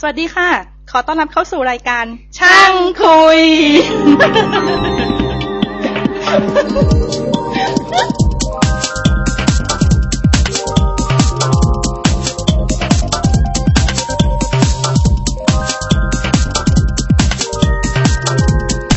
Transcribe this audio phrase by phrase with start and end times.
[0.00, 0.50] สวัสดีค่ะ
[0.90, 2.04] ขอต้อนรับเข้าสู่รายการ
[2.38, 3.40] ช่างคุย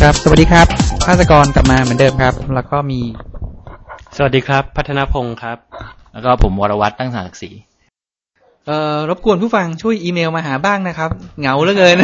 [0.02, 0.68] ครับ สวัสดีครับ
[1.06, 3.00] ภาสกรกลับมาเหมือนเดิมครับ แล้วก็มี
[4.16, 5.58] สวัสดีครับ พัฒนพงศ์ครับ
[6.14, 7.52] แล้วก็ผมวรวัตรตั้งศักดิ์ศรี
[8.68, 11.96] เอ่อรบกวนผู้ฟังช่วยอีเมลมาหาบ้างนะครับ เหงาเหลือเกิน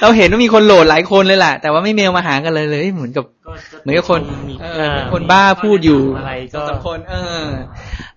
[0.00, 3.24] เราเห็นว่ามีคนโหลดหลายคนเลยแหละแต่ว่าไม่เมลมาหากันเลยเลย เหมือนกับ
[3.80, 4.20] เหมือนกับคน
[4.62, 7.44] เออเหมือนคนบ้าพูดอยู่อะไรก็สองสามคน เออ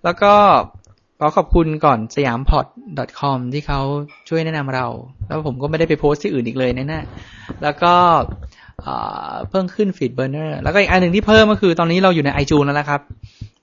[0.04, 0.32] แล้วก็
[1.20, 2.66] ขอขอบคุณก่อนสยามพอ t
[3.20, 3.80] com ที่เขา
[4.28, 4.86] ช่วยแนะนำเรา
[5.26, 7.94] แล้วผมก็ไม่ได้ไปโพสต์ที่อื่นอีกเลยแน่ๆแล้วก็
[8.82, 8.94] เอ่
[9.30, 13.00] อเพิ่มขึ้น FeedBurner แล้วก็อีกอันหนึ่งที่เพิ่มก็คือตอนนี้เราอยู่ใน iTunes แล้วนะครับ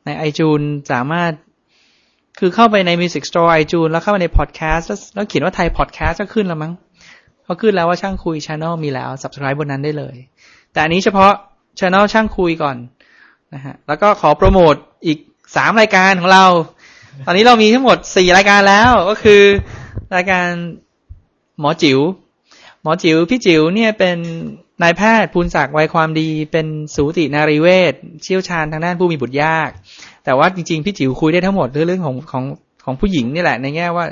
[0.05, 1.31] ใน iTunes สามารถ
[2.39, 6.73] คือเข้าไปใน Music Store iTunes แล้วเข้าไปใน Podcast แล้วแล้วเขียนว่าไทย Podcast ก็ขึ้นแล้วมั้ง
[7.43, 10.15] เขาขึ้นแล้วว่าช่างคุย Channel มีแล้ว Subscribe บนนั้นได้เลย
[10.71, 11.31] แต่อันนี้เฉพาะ
[11.79, 12.77] Channel ช่างคุยก่อน
[13.53, 15.19] นะฮะแล้วก็ขอโปรโมทอีก
[15.55, 16.45] สามรายการของเรา
[17.25, 19.41] ตอนนี้เรามีทั้งหมดสี่รายการแล้วก็คือ
[20.15, 20.47] รายการ
[21.59, 21.99] หมอจิว๋ว
[22.81, 24.17] หมอจิ๋วพี่จิ๋วเนี่ยเป็น
[24.83, 29.69] นายแพทย์ภูนศักดิ์วัยความดี เป็นสูตินารีเวชเชี่ยวชาญทางด้านผู้มีบุตรยาก
[30.25, 32.43] แต่ว่าจริง ๆ พี่จิ๋วคุยได้ทั้งหมดเรื่องของของ
[32.85, 34.05] ของผู้หญิงนี่แหละในแง่ว่า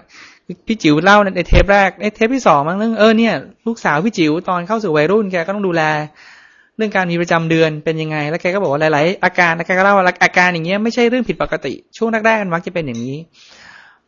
[0.68, 3.34] พี่จิ๋วเล่าในเทปแรกในเทปที่สองมั้งเรื่องเออเนี่ย
[3.68, 5.82] ลูกสาวพี่จิ๋วตอนเข้าสู่วัยรุ่นแกก็ต้องดูแล
[6.78, 13.18] เรื่องการมีประจำเดือนเป็นยังไง แล้วแกก็บอกว่าหลายๆอาการแล้วแกก็เล่าว่าอาการอย่างเงี้ยไม่ใช่เรื่องผิดปกติ ช่วงแรกๆมันมักจะเป็นอย่างนี้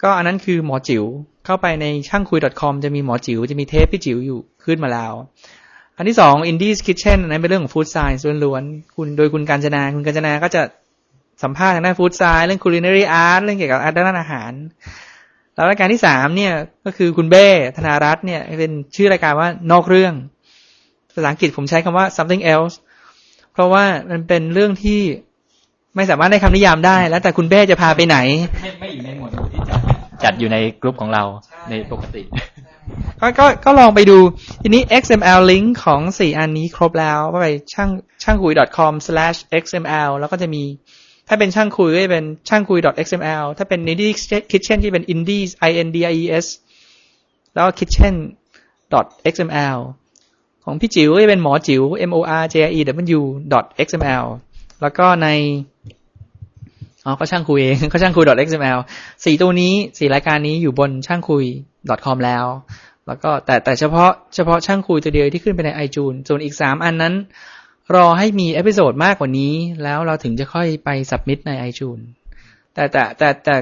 [0.04, 1.04] ก็อันนั้นคือหมอจิ๋ว
[1.46, 5.14] เข้าไปในช่างคุย .com จะมีหมอจิ๋วจะมีเทปพี่จิ๋วอยู่ขึ้นมาแล้ว
[5.98, 10.62] อันที่สอง Indies Kitchen อันนั้นเป็นเรื่องของ Food Science ล้วนๆคุณโดยคุณการจนาคุณการจนาก็จะ
[11.44, 14.52] สัมภาษณ์ทางด้าน Food Science เรื่อง Culinary Art เรื่องเกี่ยวกับด้านอาหาร
[15.56, 16.54] แล้วรายการที่สามเนี่ย
[16.86, 17.48] ก็คือคุณเบ้
[17.78, 20.14] ธนารัตน์เนี่ยเป็นชื่อรายการว่านอกเรื่อง
[21.14, 22.76] ภาษาอังกฤษผมใช้คำว่า something else
[23.54, 25.02] เพราะว่ามันเป็นเรื่องที่
[25.96, 28.18] ไม่สามารถได้คำนิยามได้ แล้วแต่คุณเบ้จะพาไปไหน
[28.62, 29.80] ไม่ไม่อยู่ในหมวดหมู่ที่จัด
[30.24, 31.24] จัดอยู่ในกลุ่มของเรา
[31.70, 32.22] ในปกติ
[33.22, 34.18] ก็ก็ก็ลองไปดู
[34.62, 37.90] ทีนี้ XML link ของสี่อันนี้ครบแล้วก็ไปช่าง
[38.24, 40.64] ช่างคุย com/xml แล้วก็จะมี
[41.28, 44.14] ถ้าเป็นช่างคุยก็จะเป็นช่างคุย .xml ถ้าเป็น indie
[44.52, 46.46] kitchen ที่เป็น indies i n d i e s
[47.54, 48.16] แล้วก็ kitchen
[49.34, 49.78] xml
[50.64, 52.82] ของพี่จิ๋วก็จะเป็นหมอจิ๋ว m o r j i e
[53.20, 53.22] w
[53.88, 54.26] xml
[54.82, 55.28] แล้วก็ใน
[57.06, 58.80] อ๋อก็ช่างคุยเองก็ช่างคุย .xml
[59.26, 61.46] สี่ตัวนี้สี่รายการนี้อยู่บนช่างคุย
[62.06, 62.46] .com แล้ว
[63.08, 67.14] แล้วก็แต่แต่เฉพาะเฉพาะช่างคุยตัวเดียวที่ขึ้นไปใน iTunes ส่วนอีกสามอันนั้น
[67.94, 69.54] รอให้มี episode มากกว่านี้
[69.84, 72.04] แล้วเราถึงจะค่อยไป submit ใน iTunes
[72.74, 73.56] แต่แต่แต่แต่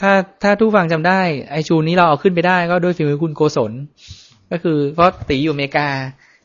[0.00, 0.12] ถ้า
[0.42, 1.20] ถ้าผู้ฟังจำได้
[1.60, 3.72] iTunes นี้เราเอาขึ้นไปได้ก็ด้วยฝีมือคุณโกศล
[4.50, 5.88] ก็คือเพราะตีอยู่อเมริกา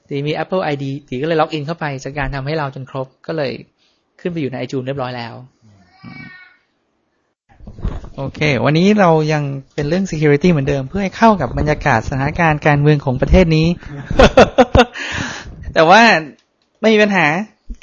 [0.09, 3.51] ตีมี Apple ID ตีก็เลยล็อกอินเข้าไปจากการทำให้เราจนครบก็เลย
[4.19, 5.33] ขึ้นไปอยู่ใน iTunes เรียบร้อยแล้ว
[8.17, 13.67] โอเค วันนี้เรายังเป็นเรื่อง security เหมือนเดิม เพื่อให้เข้ากับบรรยากาศสถานการณ์การเมืองของประเทศนี้
[15.73, 16.01] แต่ว่า
[16.83, 17.27] ไม่มีปัญหา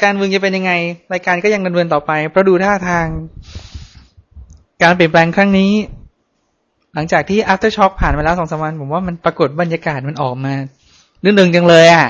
[0.02, 0.72] การเมืองจะเป็นยังไง
[1.12, 3.06] รายการก็ยังดำเนินต่อไป เพราะดูท่าทาง
[4.82, 5.72] การเปลี่ยนแปลงครั้งนี้
[6.94, 10.54] หลังจากที่ after shock ผ่านมาแล้วสองสามวัน ผมว่ามันปรากฏบรรยากาศมันออกมา
[11.20, 12.06] เรื่องหนึ่งจังเลยอะ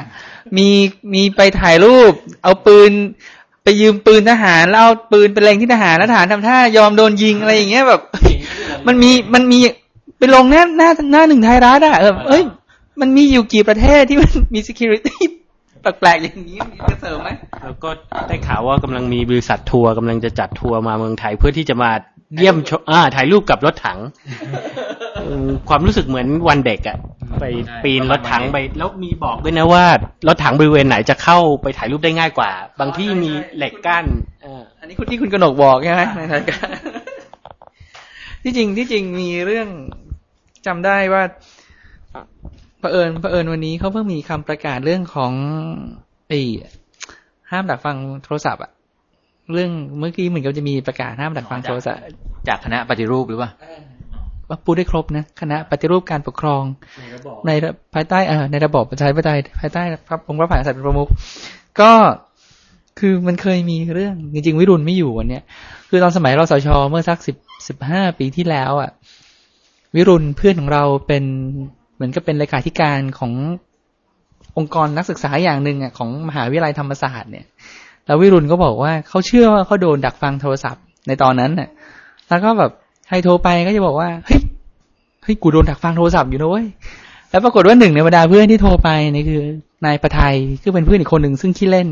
[0.57, 0.69] มี
[1.15, 2.13] มีไปถ่ายรูป
[2.43, 2.93] เอาปืน
[3.63, 8.01] ไปยืมปืนทหารแล้วเอาปืนไปเล็งที่ทหารแล้วทหารทำท่ายอมโดนยิงอะไรอย่างเงี้ยแบบ
[8.87, 9.59] มันมีมันมี
[10.19, 12.43] ไปลงหน้าหน้าหน้าหนึ่งไทยรัฐอะเออเอ้ย
[13.01, 15.17] มันมีอยู่กี่ประเทศที่มันมี security
[15.83, 17.31] แปลกๆอย่างนี้มีกระเสริมไหม
[17.65, 17.91] แล้วก็
[18.29, 21.91] ได้ข่าวว่ากำลังมีบริษัททัวร์กำลังจะจัดทัวร์มาเมืองไทยเพื่อที่จะมา
[22.37, 23.99] เยี่ยมชมอ่าถ่ายรูปกับรถถัง
[25.23, 26.99] อืมความรู้สึกเหมือนวันเด็กอะ
[27.41, 27.45] ไป
[27.85, 29.85] ปีนรถถังไปแล้วมีบอกด้วยนะว่า
[30.29, 34.05] รถถังบริเวณไหนจะเข้าไปถ่ายรูปได้ง่ายกว่า บางที่มีเหล็กกั้น
[34.43, 36.69] เอออันนี้คุณที่คุณกนกบอกใช่ไหมในรายการ
[38.43, 39.69] ที่จริงที่จริงมีเรื่อง
[40.67, 41.23] จำได้ว่า
[42.81, 45.33] เผอิญเผอิญวันนี้เขาเพิ่งมีคำประกาศเรื่องของ
[46.29, 46.41] ไอ้
[47.51, 48.71] ห้ามดักฟังโทรศัพท์อะ
[49.53, 52.03] เรื่องเมื่อกี้เหมือนกับจะมีประกาศห้ามดักฟังโทรศัพท์
[52.49, 53.51] จากคณะปฏิรูปหรือเปล่า
[54.49, 56.63] ว่าพูดได้ครบนะคณะปฏิรูปการปกครอง
[57.47, 61.09] ในระภายใต้เออในระบอบประชาธิปไตยภายใต้องค์พระมหากษัตริย์เป็นประมุข
[61.81, 61.93] ก็
[62.99, 65.43] คือมันเคยมีเรื่อง จริง ๆ วิรุณไม่อยู่วันเนี้ย
[65.89, 67.37] คือตอนสมัยเราสชเมื่อสักสิบ
[67.69, 68.91] สิบห้าปีที่แล้ว อะ
[69.95, 71.25] วิรุณเพื่อนของเราเป็น
[72.01, 73.33] เหมือนกับเป็นเลขาธิการของ
[74.57, 77.47] องค์กรนักศึกษาอย่างหนึ่งอะของมหาวิทยาลัยธรรมศาสตร์เนี่ย
[78.07, 81.69] แล้ววิรุณก็บอกว่าเขาเชื่อว่าเขาโดนดักฟังโทรศัพท์ในตอนนั้นน่ะ
[82.29, 82.71] แล้วก็แบบ
[83.09, 84.41] ใครโทรไปก็จะบอกว่าเฮ้ย
[85.23, 86.67] เฮ้ยฮ้ยกูโดนดักฟังโทรศัพท์อยู่นะเว้ย
[87.31, 89.43] แล้วปรากฏว่าหนึ่งในบรรดาเพื่อนที่โทรไปนี่คือ
[89.87, 91.89] นายประไทยคือเป็นเพื่อนอีกคนหนึ่งซึ่งขี้เล่น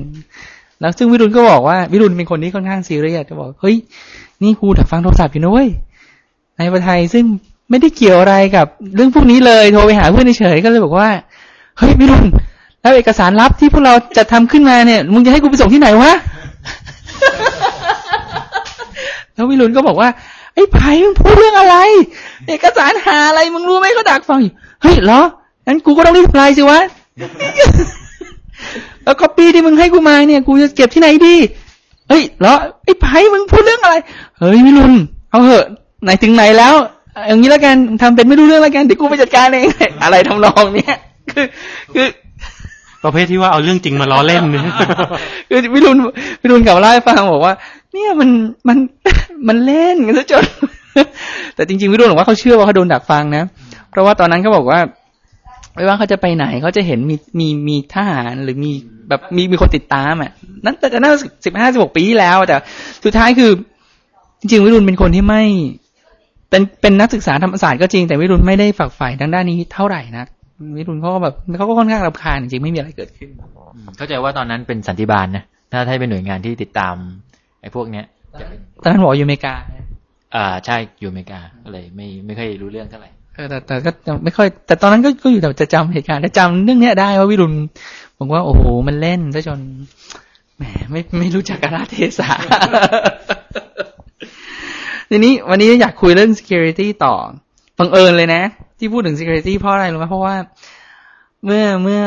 [0.81, 3.77] แล้วซึ่งวิรุณก็บอกว่าวิรุณเป็นคนที่ค่อนข้างซีเรียสก็บอกเฮ้ย
[4.43, 5.69] นี่กูดักฟังโทรศัพท์อยู่นะเว้ย
[6.59, 7.25] นายประไทยซึ่ง
[7.71, 11.09] ไม่ได้เกี่ยวอะไรกับ เรื่องพวกนี้เลยโทรไปหาเพื่อนเฉยๆก็เลยบอกว่า
[11.79, 12.27] เฮ้ยวิรุณ
[12.81, 16.13] แล้วเอกสารลับที่พวกเราจะทำขึ้นมาเนี่ยมึงจะให้กูไปส่งที่ไหนวะ
[19.35, 20.09] แล้ววิรุณก็บอกว่า
[20.55, 21.77] ไอ้ไผ่มึงพูดเรื่องอะไร
[22.49, 25.21] เอกสารหาอะไรมึงรู้ไหมเขาดักฟังอยู่เฮ้ยเหรอ
[25.67, 26.81] งั้นกูก็ต้องรีบไลน์สิวะ
[29.05, 31.35] แล้วคอปปี้ที่มึงให้กูมาเนี่ยกูจะเก็บที่ไหนดี
[32.09, 32.55] เฮ้ยเหรอ
[32.85, 33.95] ไอ้ไผ่มึงพูดเรื่องอะไร
[34.39, 34.93] เฮ้ยวิรุณ
[35.31, 35.67] เอาเหอะ
[36.03, 36.75] ไหนถึงไหนแล้ว
[37.27, 39.69] อย่างนี้แล้วกันทำเป็นไม่รู้เรื่องแล้วกันเดี๋ยวกูไปจัดการเอง
[40.03, 40.97] อะไรทำนองเนี้ย
[41.31, 41.47] คือ
[41.95, 42.07] คือ
[43.05, 44.43] ประเภทที่ว่าเอาเรื่องจริงมาล้อเล่น
[45.49, 45.99] คือวิรุณ
[46.43, 47.55] วิรุณกลับมาเล่าให้ฟังบอกว่า
[47.93, 48.31] เนี่ยมัน
[48.69, 48.79] มัน
[49.49, 50.45] มันเล่นกันซะจน
[51.55, 53.45] แต่จริงๆวิรุณบอกว่าเขาเชื่อว่าเขาโดนดักฟังนะ
[53.91, 54.81] เพราะว่าตอนนั้นเขาบอกว่า
[55.75, 58.71] ไม่ว่าเขาจะไปไหนเขาจะเห็นมีมีมีทหารหรือมี
[59.09, 60.31] แบบมีมีคนติดตามอะ
[60.65, 61.13] นั้นแต่น่า
[61.45, 62.57] สิบห้าสิบหกปีที่แล้ว แต่
[63.05, 63.51] สุดท้ายคือ
[64.41, 65.43] จริงๆวิรุณเป็นคนที่ไม่
[66.51, 70.25] เป็นเป็นนักศึกษาธรรมศาสตร์ก็จริงแต่วิรุณไม่ได้ฝักใฝ่ทางด้านนี้เท่าไหร่นะ
[70.77, 73.31] วิรุณเขาก็แบบเขาก็ค่อนข้างรำคาญจริงๆไม่มีอะไรเกิดขึ้น
[73.97, 76.95] เข้าใจว่าตอนนั้นเป็นสันติบาลนะถ้าถ้าเป็นหน่วยงานที่ติดตาม
[77.61, 78.05] ไอ้พวกเนี้ย
[78.41, 79.55] จะเป็นตอนนั้นบอกอยู่อเมริกา
[80.35, 83.91] อ่าใช่อยู่อเมริกาก็เลยไม่ไม่ค่อยรู้เรื่องเท่าไหร่เออแต่แต่ก็
[84.25, 87.55] ไม่ค่อย แต่ตอนนั้นก็ก็อยู่แต่จะจำเหตุการณ์แต่จำเรื่องเนี้ยได้ว่าวิรุณ
[88.19, 89.61] บอกว่าโอ้โหมันเล่นซะจน
[90.57, 92.31] แหมไม่ไม่รู้จักกาลเทศะ
[95.11, 97.15] ทีนี้วันนี้อยากคุยเรื่อง security ต่อ
[97.79, 98.43] บังเอิญเลยนะ
[98.79, 100.37] ที่พูดถึง security เพราะอะไรรู้ไหมเพราะว่า
[101.45, 102.03] เมื่อเมื่อ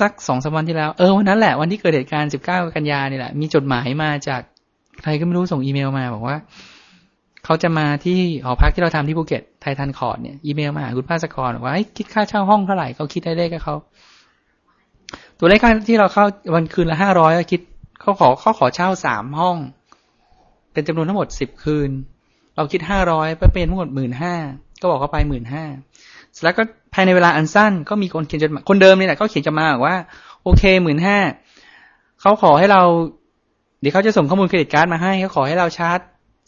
[0.00, 4.40] สักสองสามวันที่แล้ว เออวันนั้นแหละวันที่เกิดเหตุการณ์สิบเก้ากันยานี่แหละ มีจดหมายมาจาก
[5.02, 6.36] ใครก็ไม่รู้ส่งอีเมลมาบอกว่า
[7.44, 13.74] เขาจะมาที่หอพักที่เราทำที่ภูเก็ตไททันคอร์ดเนี่ยอีเมลมาหาคุณภาสกรบอกว่าคิดค่าเช่าห้องเท่าไหร่เขาคิดได้เลขกับเขา
[15.38, 16.24] ตัวเลขค่าที่เราเข้า
[16.54, 17.60] วันคืนละห้าร้อยคิด
[18.00, 19.56] เขาขอเขาขอเช่าสามห้อง
[20.78, 21.90] เป็นจำนวนทั้งหมดสิบคืน
[22.56, 24.34] เราคิดห้าร้อยเป็นทั้งหมดหมื่นห้า
[24.80, 25.64] ก็บอกเขาไปหมื่นห้า
[26.32, 26.62] เสร็จแล้วก็
[26.94, 29.96] ภายในเวลาอันสั้น ก็มีคนเขียนจดหมายคนเดิมนี่แหละเขาเขียนจดหมายบอกว่า
[30.42, 31.18] โอเคหมื่นห้า
[32.20, 32.82] เขาขอให้เรา
[33.80, 35.98] เดี๋ยวเขาจะส่งข้อมูลเครดิตการ์ดมาให้เขาขอให้เราชาร์จ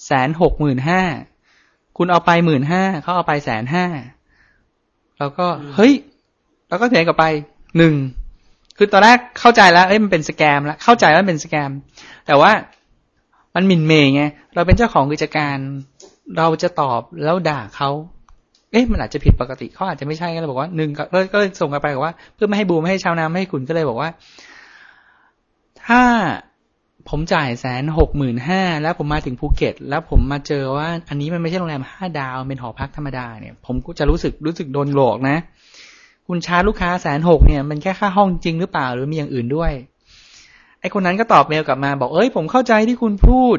[0.06, 1.02] แสนหกหมื่นห้า
[1.96, 3.84] คุณเอาไปหมื่นห้าเขาเอาไปแสนห้า
[5.18, 5.92] แล้วก็เฮ้ย
[6.68, 7.24] แล้วก็เถียงกลับไป
[7.78, 7.94] หนึ่ง
[8.76, 11.70] คือตอนแรกเข้าใจแล้วเอ้ยมันเป็นสแกมแล้วเข้าใจว่ามันเป็นสแกม
[12.26, 12.50] แต่ว่า
[13.54, 14.22] มันหมิ่นเมย์ไง
[14.54, 15.56] เราเป็นเจ้าของกิจการ
[16.38, 17.90] เราจะตอบแล้วด่าเขา
[18.72, 20.90] เอ๊ะมันอาจจะผิดปกติเขาอาจจะไม่ใช่ก็เลยบอกว่าหนึ่ง
[21.32, 24.10] ก็เลยส่งกลับไปบอกว่า เพื่อไม่ให้บูมไม่ให้ชาวนาไม่ให้คุณก็เลยบอกว่า
[25.86, 26.02] ถ้า
[27.08, 35.36] ผมจ่ายแสนหกหมื่นห้าแล้วผมมาถึงภูเก็ต แล้วผมมาเจอว่า อันนี้มันไม่ใช่โรงแรมห้าดาวเป็นหอพักธรรมดาเนี่ย ผมก็จะรู้สึกรู้สึกโดนหลอกนะ
[36.28, 39.72] คุณชาร์จลูกค้าแสนหกเนี่ย มันแค่ค่าห้องจริงหรือเปล่าหรือมีอย่างอื่นด้วย
[40.80, 43.56] ไอ้คนนั้นก็ตอบเมลกลับมาบอกเอ้ยผมเข้าใจที่คุณพูด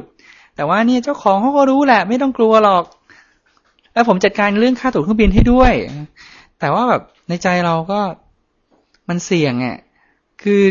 [0.56, 2.84] แต่ว่าเนี่ยเจ้าของเขาก็รู้แหละ ไม่ต้องกลัวหรอก
[3.94, 5.74] แล้วผมจัดการเรื่องค่าตั๋วเครื่องบินให้ด้วย
[6.60, 8.00] แต่ว่าแบบในใจเราก็
[9.10, 9.78] มันเสี่ยงอะ
[10.44, 10.62] คือ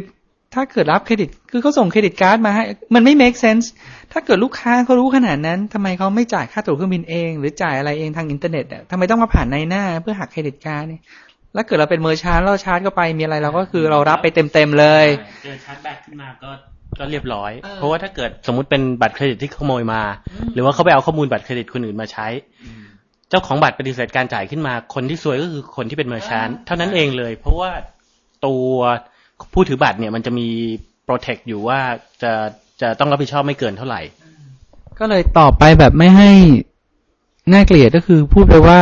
[0.54, 2.64] ถ้าเกิดรับเครดิต คือเขาส่ง credit card มาให้
[2.94, 3.66] มันไม่ make sense
[4.12, 11.02] ถ้าเกิดลูกค้าเขารู้ขนาดนั้นทำไมเขาไม่จ่ายค่าตั๋วเครื่องบินเอง หรือจ่ายอะไรเองทางอินเทอร์เน็ตอะทำไมต้องมาผ่านในหน้าเพื่อหัก credit card เนี่ย
[11.54, 15.06] แล้วเกิดเราเป็น merchant เราชาร์จเข้าไปมีอะไรเราก็คือเรารับไปเต็มๆเลย
[15.44, 16.50] เจอ chargeback ขึ้นมาก็
[16.98, 20.02] ก็เรียบร้อยเออเพราะว่าถ้าเกิดสมมติเป็นบัตรเครดิตที่ขโมยมา
[20.54, 22.26] หรือว่าเขาไปเอาข้อมูลบัตรเครดิตคนอื่นมาใช้
[23.30, 27.70] เจ้าของบัตรปฏิเสธการจ่ายขึ้นมา คนที่ซวยก็คือคนที่เป็น merchant เท่านั้นเองเลย เพราะว่า
[28.46, 28.66] ตัว
[29.52, 30.48] ผู้ถือบัตรเนี่ยมันจะมี
[31.04, 31.80] protect อยู่ว่า
[32.22, 32.32] จะ
[32.80, 34.00] จะต้องรับผิดชอบไม่เกินเท่าไหร่
[34.98, 36.30] ก็เลยตอบไปแบบไม่ให้
[37.52, 38.80] น่าเกลียดก็คือพูดไปว่า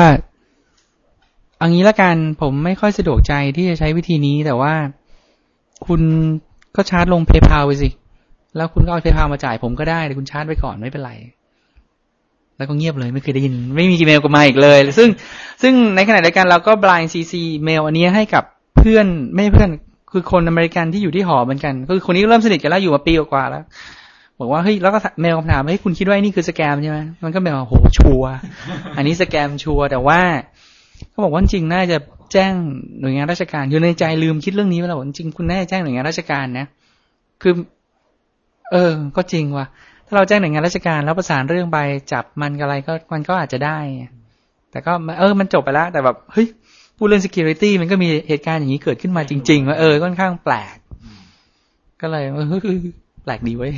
[1.58, 4.74] เอันนี้ละกันผมไม่ค่อยสะดวกใจที่จะใช้วิธีนี้ แต่ว่า
[5.86, 6.00] คุณ
[6.76, 7.88] ก็ชาร์จลงเพย์พาไปสิ
[8.56, 11.12] แล้วคุณก็เอาเพย์พามาจ่ายผมก็ได้แต่คุณชาร์จไว้ก่อนไม่เป็นไร
[12.56, 15.08] แล้วก็เงียบเลยไม่เคยได้ยิน ไม่มีอีเมลกลับมาอีกเลย ซึ่ง
[15.62, 17.34] ซึ่งในขณะเดียวกันเราก็ blind cc
[17.64, 18.44] เมลอันนี้ให้กับ
[18.76, 19.70] เพื่อนไม่เพื่อน
[20.12, 23.64] คือคนอเมริกันที่อยู่ที่หอเหมือนกันคือคนนี้เริ่มสนิทกันแล้วอยู่มาปีกว่าแล้ว
[24.40, 28.24] บอกว่าเฮ้ยแล้วก็เมลคำถามเฮ้ยคุณคิดว่านี่คือสแกมใช่ไหมมันก็เมลว่าโหชัว
[28.96, 30.20] อันนี้สแกมชัวแต่ว่า
[31.10, 31.98] เขาบอกว่าจริงน่าจะ
[32.32, 32.52] แจ้ง
[33.00, 36.66] หน่วยงานราชการ อยู่ในใจลืมคิดเรื่องนี้ไปแล้วบอกจริงคุณน่าจะแจ้งหน่วยงานราชการนะ
[37.42, 37.54] คือ
[38.72, 39.66] เออ ก็จริงว่ะ
[40.06, 41.78] ถ้าเราแจ้งหน่วยงานราชการแล้วประสานเรื่องไป
[42.12, 43.78] จับมันกับอะไรก็มันก็อาจจะได้
[44.70, 46.46] แต่ก็เออ มันจบไปแล้ว แต่แบบเฮ้ย
[46.96, 50.76] พูดเรื่อง security มันก็มีเหตุการณ์อย่างนี้เกิดขึ้นมาจริงๆว่าเออค่อนข้างแปลก
[52.00, 52.46] ก็เลยเออ
[53.24, 53.72] แปลกดีเว้ย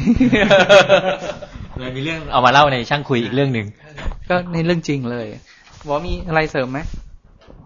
[1.78, 3.66] เลยมีเรื่องเอามาเล่าในช่างคุยอีกเรื่องหนึ่ง
[4.28, 5.26] ก็ในเรื่องจริงเลย
[5.84, 6.78] หมอมีอะไรเสริมไหม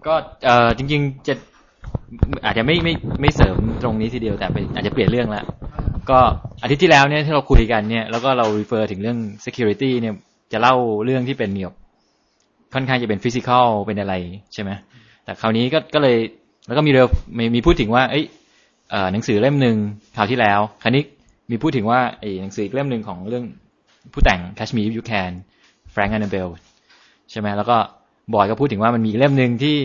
[0.07, 1.35] ก็เอ่อจริง ๆ จะ
[2.45, 5.43] อาจจะไม่ไม่ไม่เสริมตรงนี้ทีเดียวแต่เป็นอาจจะเปลี่ยนเรื่องละ
[6.11, 6.19] ก็
[6.63, 10.15] อาทิตย์ที่แล้วเนี่ยที่เราคุยกันเนี่ยแล้วก็เรา refer ถึงเรื่อง security เนี่ย
[10.53, 11.75] จะเล่าเรื่องที่เป็นเกี่ยว
[12.75, 14.15] ค่อนข้างจะเป็น physical เป็นอะไร
[14.55, 14.71] ใช่ไหม
[15.25, 16.17] แต่คราวนี้ก็ก็เลย
[16.67, 16.99] แล้วก็มีเร
[17.39, 18.25] มีมีพูดถึงว่า เอ้ย
[18.91, 19.77] เอ่อหนังสือเล่มหนึ่ง
[20.17, 21.03] คราวที่แล้ว คราวนี้
[21.51, 23.45] มีพูดถึงว่าไอ้หนังสืออีกเล่มหนึ่งของเรื่อง
[24.13, 25.33] ผู้แต่ง Catch Me If You Can
[25.95, 26.53] Frank Annabelle
[27.31, 27.77] ใช่ไหมแล้วก็
[28.33, 29.77] บอยก็พูดถึงว่ามันมีเล่มหนึ่งที่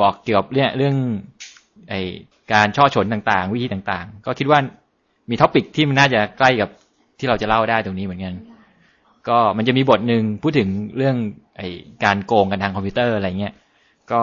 [0.00, 0.96] บอกเกี่ยวกับเรื่องเรื่อง
[1.88, 1.94] ไอ
[2.52, 4.58] การช่อฉนต่างๆ วิธีต่างๆ ก็คิดว่า
[5.30, 6.68] มีท็อปิกที่มันน่าจะใกล้กับ
[7.18, 8.34] ที่เราจะเล่าได้ตรงนี้เหมือนกัน
[9.28, 11.16] ก็มันจะมีบทหนึ่งพูดถึงเรื่อง
[11.56, 11.62] ไอ้
[12.04, 13.54] การโกงกันทางคอมพิวเตอร์อะไรเงี้ย
[14.10, 14.20] ก็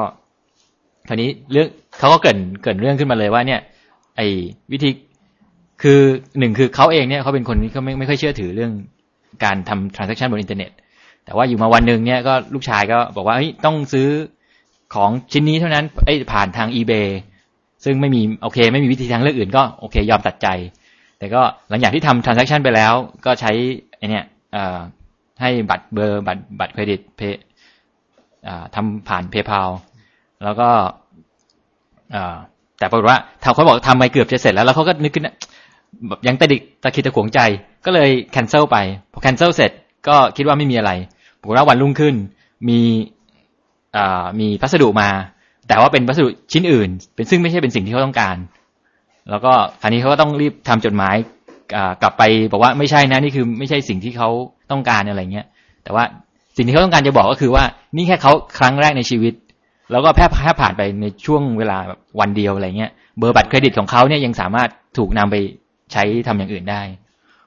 [1.07, 1.67] คราวนี้เรื่อง
[1.99, 3.61] เขาก็เกริ่นเกริ่นเรื่องขึ้นมาเลยว่าเนี่ย
[4.15, 4.21] ไอ้
[4.71, 4.89] วิธี
[5.81, 5.99] คือ
[6.39, 8.71] หนึ่งคือเขาเองเนี่ยเขาเป็นคนที่เขาไม่ไม่ค่อยเชื่อถือเรื่อง
[9.43, 10.71] การทำ transaction บนอินเทอร์เน็ต
[11.27, 14.07] แต่ว่าอยู่มาวันหนึ่งเนี่ยก็ลูกชายก็บอกว่าเฮ้ยต้องซื้อ
[14.95, 17.07] ของชิ้นนี้เท่านั้นเอ้ยผ่านทาง eBay
[17.83, 20.47] ซึ่งไม่มีโอเค ไม่มีวิธีทางเลือกอื่นก็โอเค ยอมตัดใจ
[21.19, 22.93] แต่ก็หลังจากที่ทำ transaction ไปแล้ว
[23.25, 23.51] ก็ใช้
[23.97, 24.25] ไอเนี่ย
[25.41, 27.21] ให้บัตรเบอร์บัตรบัตรเครดิตเพ
[28.75, 29.69] ทำผ่าน PayPal
[30.43, 30.69] แล้วก็
[32.79, 35.29] แต่ปรากฏว่าเขาเขาบอกทำไปเกือบจะเสร็จแล้ว แล้วเขาก็นึกขึ้น
[36.07, 37.39] แบบยังตะดิกตะคิดตะขวงใจ
[37.85, 38.77] ก็เลย cancel ไป
[39.13, 39.71] พอ cancel เสร็จ
[40.07, 40.91] ก็คิดว่าไม่มีอะไร
[41.39, 42.15] ปรากฏว่าวันรุ่งขึ้น
[42.69, 42.79] มี
[44.39, 45.09] มีพัสดุมา
[45.67, 48.37] แต่ว่าเป็นพัสดุชิ้นอื่น เป็นซึ่งไม่ใช่เป็นสิ่งที่เขาต้องการ
[49.29, 51.15] แล้วก็คราวนี้เขาก็ต้องรีบทำจดหมาย
[52.01, 54.29] กลับไปบอกว่าไม่ใช่นะนี่คือไม่ใช่สิ่งที่เขา
[54.71, 55.45] ต้องการอะไรเงี้ย
[55.83, 56.03] แต่ว่า
[56.57, 57.63] สิ่งที่เขาต้องการจะบอกก็คือว่า
[57.97, 59.33] นี่แค่เขาครั้งแรกในชีวิต
[59.91, 61.77] แล้วก็แพร่แค่ผ่านไปในช่วงเวลา
[62.19, 65.35] วันเดียวอะไรเงี้ยเบอร์บัตรเครดิตของเขาเนี่ยยังสามารถถูกนำไป
[65.93, 66.81] ใช้ทำอย่างอื่นได้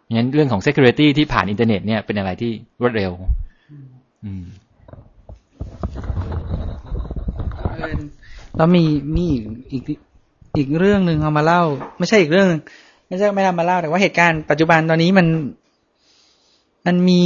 [0.03, 3.11] เพราะฉะนั้นเรื่องของ security ที่ผ่านอินเทอร์เน็ตเนี่ยเป็นอะไรที่รวดเร็ว
[8.57, 8.85] แล้วมี
[9.17, 9.25] มี
[9.73, 9.99] อีกอีก
[10.57, 11.63] อีกเรื่องหนึ่งเอามาเล่า
[11.99, 12.61] ไม่ใช่อีกเรื่องหนึ่ง
[13.09, 15.27] ไม่ใช่ไม่ทำมาเล่าแต่ว่าเหตุการณ์ปัจจุบันตอนนี้มัน
[16.87, 17.23] มันมี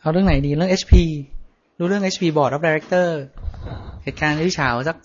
[0.00, 0.92] เอาเรื่องไหนดีเรื่อง HP
[1.78, 3.08] รู้เรื่อง HP Board of Director
[4.04, 4.96] เหตุการณ์ที่เฉาสัก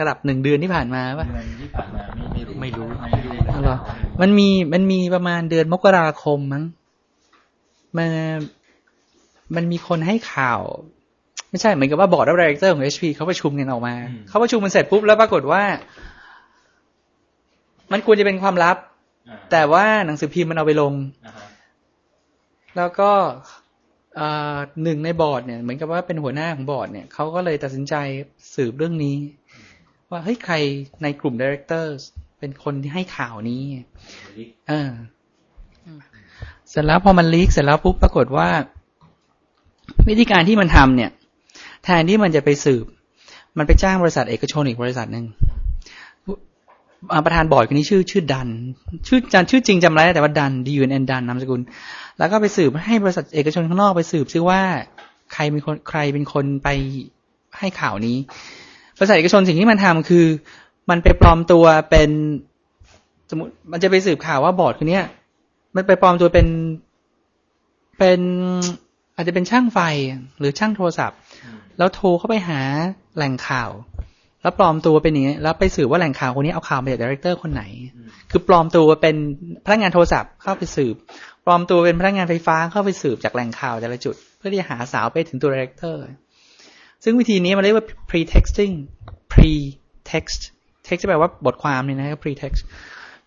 [0.00, 1.26] ระดับหนึ่งเดือนที่ผ่านมาป่ะ
[1.60, 2.88] ที่ผ่านมาไม่รู้ไม่รู้
[3.50, 3.76] อ๋อเหรอ
[4.20, 6.64] มันมีมันมีประมาณเดือนมกราคมมั้ง
[7.96, 8.08] มัน
[9.56, 10.60] มันมีคนให้ข่าว
[11.50, 13.94] ไม่ใช่เหมือนกับว่าบอร์ด of director ของ HP เขาประชุมกันออกมา
[14.28, 15.62] เขาประชุมกันเสร็จปุ๊บแล้วปรากฏว่า
[17.92, 18.76] มันควรจะเป็นความลับ
[19.50, 20.92] แต่ว่าหนังสือพิมพ์มันเอาไปลง
[22.76, 23.10] แล้วก็
[24.16, 27.94] เอ่อหนึ่งในบอร์ดเนี่ย เหมือนกับว่าเป็นหัวหน้าของบอร์ดเนี่ยเขาก็เลยตัดสินใจ
[28.54, 29.16] สืบเรื่องนี้
[30.10, 30.54] ว่าเฮ้ยใคร
[31.02, 32.00] ในกลุ่ม directors
[32.38, 33.62] เป็นคนที่ให้ข่าวนี้
[34.68, 34.90] เออ
[36.70, 38.48] เสร็จแล้วพอมันลีกเสร็จแล้วปุ๊บปรากฏว่า
[40.08, 41.10] วิธีการที่มันทำเนี่ย
[41.84, 42.84] แทนที่มันจะไปสืบ
[43.58, 45.24] มันไปจ้างบริษัทเอกชนอีกบริษัทหนึ่ง
[47.26, 48.48] ประธานบอร์ดคนนี้ชื่อชื่อดัน
[49.08, 51.60] ชื่อจันชื่อจริงจำไม่ได้แต่ว่าดัน D U N N ดันนามสกุล
[52.18, 54.60] แล้วก็ไปสืบให้บริษัทเอกชนข้างนอกไปสืบซิว่า
[55.32, 56.68] ใครเป็นคนใครเป็นคนไป
[57.58, 58.16] ให้ข่าวนี้
[58.98, 60.26] บริษัทเอกชนสิ่งที่มันทำคือ
[60.90, 62.10] มันไปปลอมตัวเป็น
[63.30, 65.00] สมมติมันจะไปสืบข่าวว่าบอร์ดคนนี้
[65.74, 66.46] มันไปปลอมตัวเป็น
[67.98, 68.20] เป็น
[69.16, 69.78] อาจจะเป็นช่างไฟ
[70.38, 71.18] หรือช่างโทรศัพท์
[71.78, 72.60] แล้วโทรเข้าไปหา
[73.16, 73.70] แหล่งข่าว
[74.42, 77.64] แล้วปลอมตัวเป็นอย่างนี้แล้วไปสืบว่าแหล่งข่าวคนนี้เอาข่าวมาจาก director คนไหน
[78.30, 79.16] คือปลอมตัวเป็น
[79.66, 80.94] พนักงานโทรศัพท์เข้าไปสืบ
[81.46, 86.00] ปลอมตัวเป็นพนักงานไฟฟ้าเข้าไปสืบจากแหล่งข่าวแต่ละจุด เพื่อที่จะหาสาวไปถึงตัว director
[87.04, 88.74] ซึ่งวิธีนี้มันเรียกว่า pre-texting
[89.32, 90.40] pre-text
[90.86, 92.60] text แปลว่าบทความเนี่ยนะครับ pre-text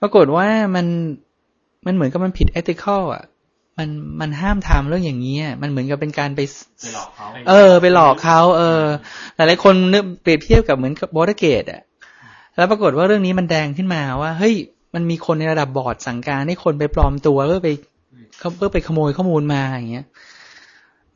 [0.01, 0.85] ปรากฏว่ามัน
[1.85, 3.23] มันเหมือนกับมันผิด ethical อะ
[3.77, 3.89] มัน
[4.21, 6.41] มันห้ามทำเรื่องอย่างนี้อะมันเหมือนกับเป็นการไป
[6.81, 8.83] ไปหลอกเขาเออ ไปหลอกเขาเออ
[9.35, 11.81] หลายๆคนนึกเปรียบเทียบกับเหมือนกับวอเตอร์เกตอะ
[12.57, 14.55] แล้วปรากฏว่าเรื่องนี้มันแดงขึ้นมาว่าเฮ้ย
[14.95, 17.69] มันมีคนในระดับบอร์ดสั่งการให้คนไปปลอมตัวเพื่อไป
[18.57, 20.05] เพื่อไปขโมยข้อมูลมาอย่างเงี้ย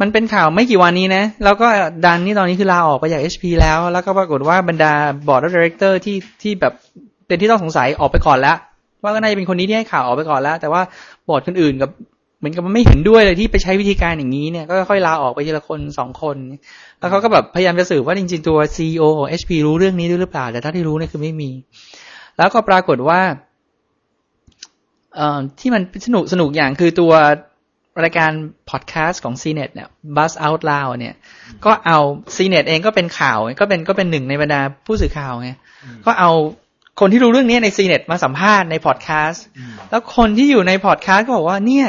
[0.01, 1.67] มันเป็นข่าวไม่กี่วันนี้นะ แล้วก็
[2.05, 4.93] Dunn นี่ตอนนี้คือลาออกไปจาก HP แล้ว แล้วก็ปรากฏว่าบรรดา
[5.27, 6.73] board director ที่ที่แบบ
[7.27, 8.57] เป็นที่ต้องสงสัยออกไปก่อนแล้ว
[9.03, 10.81] ว่าก็น่าจะเป็นคนนี้ที่ให้ข่าวออกไปก่อนแล้ว แต่ว่า
[11.29, 11.89] บอร์ดคนอื่นกับ
[12.39, 16.37] เหมือนกับมันไม่เห็นด้วยเลยที่ไปใช้วิธีการอย่างนี้เนี่ยก็ค่อยลาออกไปทีละคนสองคน
[16.99, 21.51] แล้วเขาก็แบบพยายามจะสืบว่าจริงๆตัว CEO ของ HP รู้เรื่องนี้ด้วยหรือเปล่า แต่ถ้าที่รู้เนี่ยคือไม่มี
[22.37, 23.21] แล้วก็ปรากฏว่า
[25.15, 27.13] เอ่อที่มันสนุกสนุกอย่างคือตัว
[28.03, 28.31] รายการ
[28.69, 31.13] พอดแคสต์ของ CNET เนี่ย Buzz Out Loud เนี่ย
[31.65, 31.99] ก็เอา
[32.35, 35.49] CNET เองก็เป็นข่าวก็เป็นก็เป็นหนึ่งในบรรดาผู้สื่อข่าวไง
[36.05, 36.31] ก็เอา
[36.99, 39.45] คนที่รู้เรื่องนี้ใน CNET มาสัมภาษณ์ในพอดแคสต์
[39.89, 41.87] แล้วคนที่อยู่ในพอดแคสต์ก็บอกว่าเนี่ย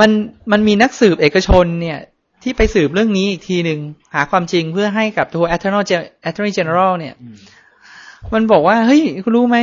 [0.00, 0.10] มัน
[0.52, 1.98] มันมีนักสืบเอกชนเนี่ย
[2.42, 3.80] ที่ไปสืบเรื่องนี้อีกทีหนึ่ง
[4.14, 7.36] หาความจริงเพื่อให้กับตัว Attorney Gen- Attorney General เนี่ยอืม
[8.34, 9.56] มันบอกว่า เฮ้ย คุณรู้ไหม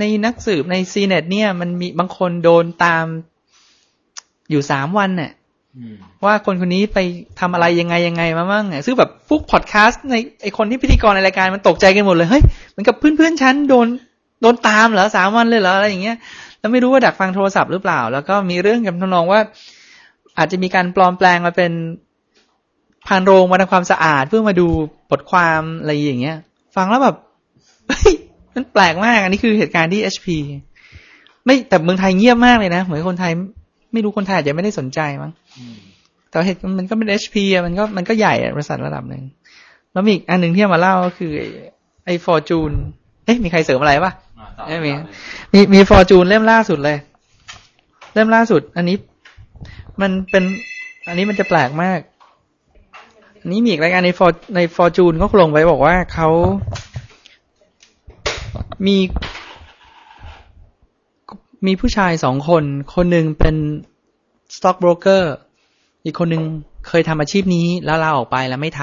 [0.00, 3.04] ในนักสืบในซีเน็ตเนี่ย มันมีบางคนโดนตาม
[4.50, 5.32] อยู่สามวันเนี่ย
[5.76, 6.98] อืมว่าคนคนนี้ไป
[7.40, 13.86] ทำอะไรยังไงยังไงมาบ้างเนี่ยซึ่งแบบพวกพอดแคสต์ในไอคนที่พิธีกรในรายการมันตกใจกันหมดเลย เฮ้ยเหมือนกับเพื่อนๆฉันโดน
[14.42, 16.16] โดนตามเหรอสามวันเลยเหรออะไรอย่างเงี้ย
[16.60, 19.40] แล้วไม่รู้ว่าดักฟังโทรศัพท์หรือเปล่า แล้วก็มีเรื่องกับทำนองว่า
[20.38, 21.72] อาจจะมีการปลอมแปลงมาเป็น
[23.06, 24.66] พานโรงมาทำความสะอาดเพื่อมาดู
[25.10, 26.36] บทความอะไรอย่างเงี้ย
[26.76, 27.16] ฟังแล้วแบบ
[27.88, 28.14] เฮ้ย
[28.54, 30.26] มันแปลกมาก อันนี้คือเหตุการณ์ที่ HP
[31.44, 33.32] ไม่แต่เมืองไทยเงียบมากเลยนะ เหมือนคนไทย
[33.92, 35.76] ไม่รู้คนไทยอาจจะไม่ได้สนใจมั้งอืม
[36.30, 39.22] แต่เหตุมันก็เป็น HP อะมันก็มันก็ใหญ่อะบริษัทระดับหนึ่ง
[39.92, 41.46] แล้วมีอีกอันหนึ่งที่เอามาเล่าก็คือไอ้
[42.06, 42.72] ไอ้ฟอร์จูน
[43.24, 45.14] เอ๊ะมีใครเสริมอะไรปะอ่าต่อไม่มีต่อเลย
[45.52, 46.96] มีมีฟอร์จูนเล่มล่าสุดเลย
[48.14, 48.96] เล่มล่าสุด อันนี้
[50.00, 50.44] มันเป็น
[51.08, 52.00] อันนี้มันจะแปลกมาก
[53.46, 56.28] นนี้มีอีกรายการในฟอร์ในฟอร์จูนเขาลงไว้บอกว่าเขา
[58.86, 58.96] มี
[61.66, 63.56] มีผู้ชายสองคน คนหนึ่งเป็น
[64.56, 65.22] stock broker
[66.04, 66.42] อีกคนหนึ่ง
[66.88, 68.82] เคยทำอาชีพนี้แล้วลาออกไปแล้วไม่ท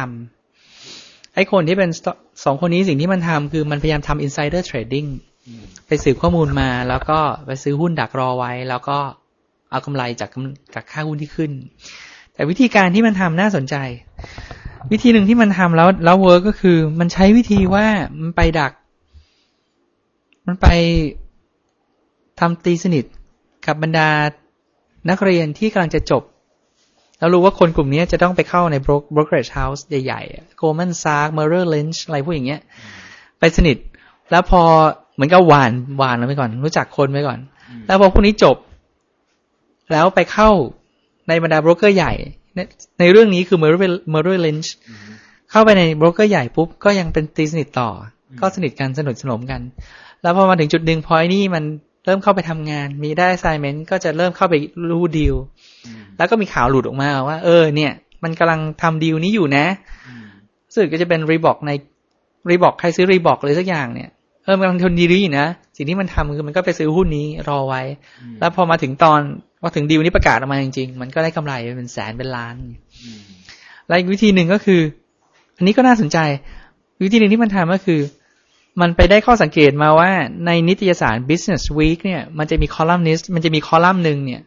[0.66, 1.90] ำไอ้คนที่เป็น
[2.44, 5.08] สองคนนี้สิ่งที่มันทำคือมันพยายามทำ insider trading
[5.48, 9.00] อืมไปสืบข้อมูลมา แล้วก็ไปซื้อหุ้นดักรอไว้ แล้วก็
[9.72, 10.30] เอากำไรจาก
[10.74, 11.52] จากค่าหุ้นที่ขึ้น
[12.34, 13.76] แต่วิธีการที่มันทำน่าสนใจ
[14.92, 17.86] วิธีหนึ่งที่มันทำแล้วแล้ว work ก็คือ มันใช้วิธีว่า
[18.22, 18.72] มันไปดัก
[20.48, 20.68] มันไป
[22.40, 23.06] ทำตีสนิท
[23.68, 24.10] กับบรรดา
[25.10, 26.24] นักเรียนที่กำลังจะจบ
[27.20, 32.62] แล้วรู้ว่าคนกลุ่มนี้จะต้องไปเข้าใน bro- brokerage house ใหญ่ๆ Goldman Sachs Merrill Lynch อะไรพวกอย่างเงี้ย
[33.40, 33.78] ไปสนิท
[34.32, 34.62] แล้วพอ
[35.14, 37.40] เหมือนกับหวานหวานแล้วไปก่อน รู้จักคนไปก่อน
[37.88, 38.56] แล้วพอพวกนี้จบ
[39.92, 40.50] แล้วไปเข้า
[41.28, 42.14] ในบรรดาโบรกเกอร์ใหญ่
[42.56, 42.60] ใน
[43.00, 44.70] ในเรื่องนี้คือ Merrill Merrill Lynch
[45.52, 47.90] เข้าไปในโบรกเกอร์ใหญ่ปุ๊บ ก็ยังเป็นตีสนิทต่อ
[48.30, 49.62] อก็สนิทกันสนุกสนมกัน
[50.22, 51.64] แล้วพอมาถึงจุดหนึ่งพอไอ้นี่มัน
[52.06, 54.56] เริ่มเข้าไปทำงาน มีได้ assignment ก็จะเริ่มเข้าไป
[54.92, 55.36] รู้ดีล
[55.86, 57.92] อืมแล้วก็มีข่าวหลุดออกมาว่า เออ เนี่ย
[58.24, 59.66] มันกำลังทำดีลนี้อยู่นะ
[60.08, 60.26] อืม
[60.68, 61.72] รู้สึกก็จะเป็นรีบอกใน
[62.50, 64.10] รีบอกใครซื้อรีบอกเลยสักอย่างเนี่ย
[64.44, 67.82] เออมันกำลังทนดีลอยู่นะ สิ่งที่มันทำคือมันก็ไปซื้อหุ้นนี้รอไว้
[68.22, 69.22] อืมแล้วพอมาถึงตอน
[69.62, 72.56] พอถึงดีลนี้ประกาศออกมาจริงๆ มันก็ได้กำไรเป็นแสนเป็นล้าน
[73.04, 73.22] อืม
[73.88, 74.82] และอีกวิธีหนึ่งก็คือ
[75.58, 76.18] อันนี้ก็น่าสนใจ
[77.04, 78.02] วิธีหนึ่งที่มันทำก็คือ
[78.82, 80.12] มันไปได้ข้อสังเกตมาว่า
[80.46, 84.42] ในนิตยสาร Business Week เนี่ย มันจะมีคอลัมนิสต์มันจะมีคอลัมน์หนึ่งเนี่ย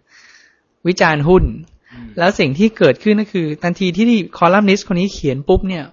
[0.89, 1.45] วิจารณ์หุ้น
[1.93, 4.07] อืมแล้วสิ่งที่เกิดขึ้นก็คือ ทันทีที่
[4.39, 5.85] คอลัมนิสต์คนนี้เขียนปุ๊บเนี่ย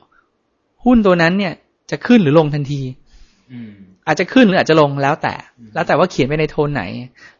[0.85, 1.53] หุ้นตัวนั้นเนี่ย
[1.91, 2.81] จะขึ้นหรือลงทันที
[4.11, 6.83] อืมอาจจะขึ้นหรืออาจจะลงแล้วแต่อืมแล้วแต่ว่าเขียนไปในโทนไหน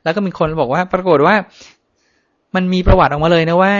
[0.03, 1.35] แล้วก็มีคนบอกว่าปรากฏว่า
[2.55, 3.73] มันมีประวัติออกมาเลยนะว่า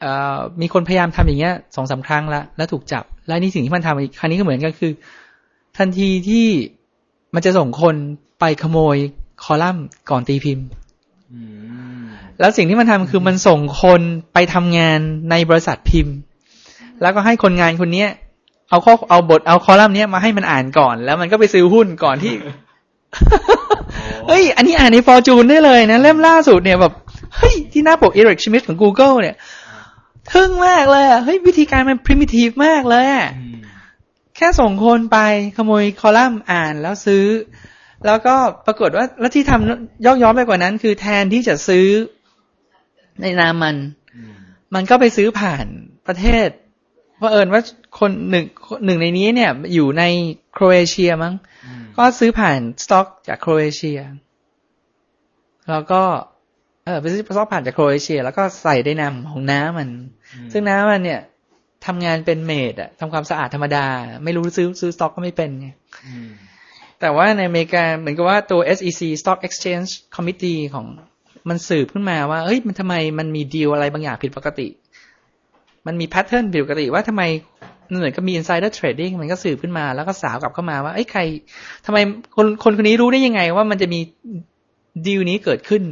[0.00, 4.92] เอ่อมีคนพยายามทำอย่างเงี้ยสองสามครั้งแล้วแล้วถูกจับ และนี่สิ่งที่มันทำอีกครั้งนี้ก็เหมือนกันคือ
[5.78, 6.46] ทันทีที่
[7.34, 7.96] มันจะส่งคน
[8.40, 8.96] ไปขโมย
[9.42, 10.66] คอลัมน์ก่อนตีพิมพ์
[11.32, 11.40] อื
[12.02, 12.04] ม
[12.40, 14.00] แล้วสิ่งที่มันทำคือมันส่งคน
[14.32, 16.14] ไปทำงานในบริษัทพิมพ์
[17.02, 18.08] แล้วก็ให้คนงานคนเนี้ย
[18.70, 22.34] เอาข้อเอาบทเอาคอลัมน์เนี้ยมาให้มันอ่านก่อน แล้วมันก็ไปซื้อหุ้นก่อนที่
[24.28, 26.92] เฮ้ย อันนี้อ่านในฟอร์จูนได้เลยนะเล่มล่าสุดเนี่ยแบบ
[27.36, 29.36] เฮ้ยที่หน้าปก Eric Schmidt ของ Google เนี่ย
[30.32, 33.58] ทึ่งมากเลยอะเฮ้ยวิธีการมัน primitive มากเลยอะอืม
[34.36, 35.18] แค่ส่งคนไป
[35.56, 37.24] ขโมยคอลัมน์อ่านแล้วซื้อ
[38.06, 41.86] แล้วก็ปรากฏว่าแล้วที่ทำยอกย้อนไปกว่านั้น คือแทนที่จะซื้อ
[43.22, 43.76] ในนามมัน
[44.16, 44.34] อืม
[44.74, 45.66] มันก็ไปซื้อผ่าน
[46.06, 46.48] ประเทศ
[47.16, 47.62] เพราะเอิญว่า
[48.00, 48.44] คนหนึ่ง
[48.84, 50.04] หนึ่งในนี้เนี่ย อยู่ใน
[50.52, 53.98] โครเอเชียมั้งอืมก็ซื้อผ่านสต็อกจากโครเอเชีย
[55.70, 56.02] แล้วก็
[56.84, 59.88] เออไปซื้อสต็อกผ่านจากโครเอเชีย แล้วก็ใส่ในนามของน้ามัน
[60.52, 61.20] ซึ่งน้ามันเนี่ย
[61.86, 63.86] ทำงานเป็น maid อะทำความสะอาดธรรมดา
[64.24, 65.68] ไม่รู้ซื้อซื้อสต็อกก็ไม่เป็นไง
[66.06, 66.28] อืม
[67.00, 70.86] แต่ว่าในอเมริกาเหมือนกับว่าตัว SEC Stock Exchange Committee ของ
[71.48, 74.66] มันสืบขึ้นมาว่าเฮ้ย มันทำไมมันมีดีลอะไรบางอย่างผิดปกติ
[75.86, 77.22] มันมี pattern ผิดปกติว่าทำไม
[77.98, 81.20] เหมือนกับมี insider trading มันก็สืบขึ้นมาแล้วก็สาวกลับเข้ามาว่าเอ้ใคร
[81.86, 81.98] ทำไม
[82.36, 84.00] คนคนคนนี้รู้ได้ยังไงว่ามันจะมี
[85.06, 85.82] ดีลนี้เกิดขึ้น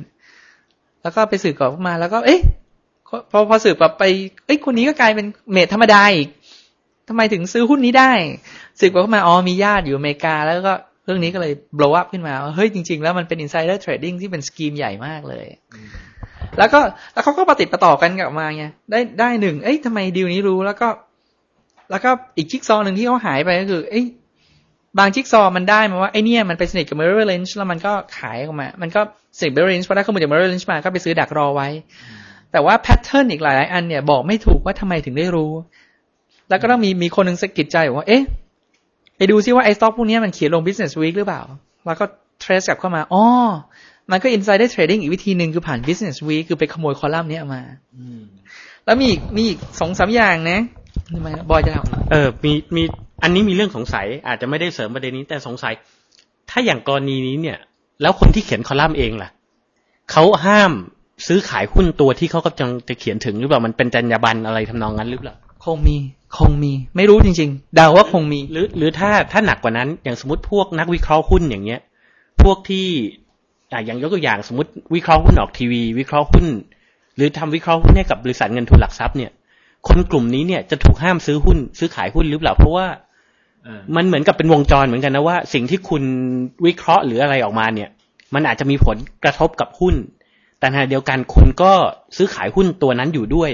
[1.02, 2.40] แล้วก็ไปสืบกลับเข้ามา แล้วก็ เอ๊ะ
[3.30, 4.04] พอพอสืบกลับไป
[4.46, 6.28] เอ้ยคนนี้ก็กลายเป็นเมดธรรมดาอีก
[7.08, 8.12] ทำไมถึงซื้อหุ้นนี้ได้
[8.80, 15.46] สืบกลับเข้ามาอ๋อมีญาติอยู่อเมริกา แล้วก็เรื่องนี้ก็เลย blow up ขึ้นมาว่าเฮ้ยจริง ๆ แล้วมันเป็น insider trading ที่เป็นสกีมใหญ่มากเลย
[16.58, 16.80] แล้วก็
[17.12, 20.88] แล้วเขาก็ปฏิดประต่อกันกลับมาไงได้ได้หนึ่งเอ้ยทำไมดีลนี้รู้แล้วก็
[21.90, 24.04] แล้วก็อีกจิ๊กซอหนึ่งที่เขาหายไปก็คือ เอ้ย
[24.98, 29.00] บางจิ๊กซอมันได้มาว่าไอเนี่ยมันไปสนิทกับ Merrill Lynch แล้วมันก็ขายออกมา มันก็
[29.38, 31.68] สนิทกับ Merrill Lynch พอได้ข้อมูลจาก Merrill Lynch มาก็ไปซื้อดักรอไว้
[32.52, 35.52] แต่ว่าแพทเทิร์นอีกหลายอันเนี่ยบอกไม่ถูกว่าทำไมถึงได้รู้
[36.48, 38.22] แล้วก็ต้องมีมีคนหนึ่งสะกิดใจบอกว่า เอ๊ะ
[39.16, 41.42] ไปดูซิว่าไอสต็อกพวกนี้มันเขียนลง business week หรือเปล่า
[41.86, 42.04] แล้วก็
[42.40, 43.24] เทรสกลับเข้ามาอ๋อ
[44.10, 47.60] มันก็ insider trading อีกวิธีหนึ่งคือผ่าน business week คือไปขโมยคอลัมน์เนี้ยมา
[48.84, 50.58] แล้วมีอีกมีอีกสองสามอย่างนะ
[51.14, 52.82] ทำไมบอยจะทำเออมีมี
[53.22, 55.74] อันนี้มีเรื่องสงสัย อาจจะไม่ได้เสริมประเด็นนี้แต่สงสัย
[56.50, 57.58] ถ้าอย่างกรณีนี้เนี่ย
[58.02, 59.30] แล้วคนที่เขียนคอลัมน์เองล่ะ
[60.10, 60.72] เขาห้าม
[61.26, 65.96] ซื้อขายหุ้นตัวที่เขากำลังจะเขียนถึงหรือเปล่ามันเป็นจรรยาบรรณอะไรทำนองนั้นหรือเปล่าคงมี
[66.36, 71.80] คงมี ไม่รู้จริง ๆ เดาว่าคงมี หรือ หรือถ้าถ้าหนักกว่านั้น อย่างสมมติพวกนักวิเคราะห์หุ้นอย่างเงี้ย
[72.42, 72.86] พวกที่
[73.72, 76.46] อ่าอย่างยกตัวอย่างสมมติวิเคราะห์หุ้นออกทีวี วิเคราะห์หุ้น
[77.16, 79.30] หรือทำวิเคราะห์หุ้นให้กับบริษัทเงินทุนหลักทรัพย์เนี่ย
[79.88, 82.86] คนกลุ่มนี้เนี่ยจะถูกห้ามซื้อหุ้น ซื้อขายหุ้นหรือเปล่าเพราะว่า
[83.64, 86.02] เออมันเหมือนกับเป็นวงจรเหมือนกันนะว่า สิ่งที่คุณ
[86.66, 87.88] วิเคราะห์หรืออะไรออกมาเนี่ย
[88.34, 89.94] มันอาจจะมีผลกระทบกับหุ้น
[90.58, 91.72] แต่ขณะเดียวกันคุณก็
[92.16, 93.50] ซื้อขายหุ้นตัวนั้นอยู่ด้วย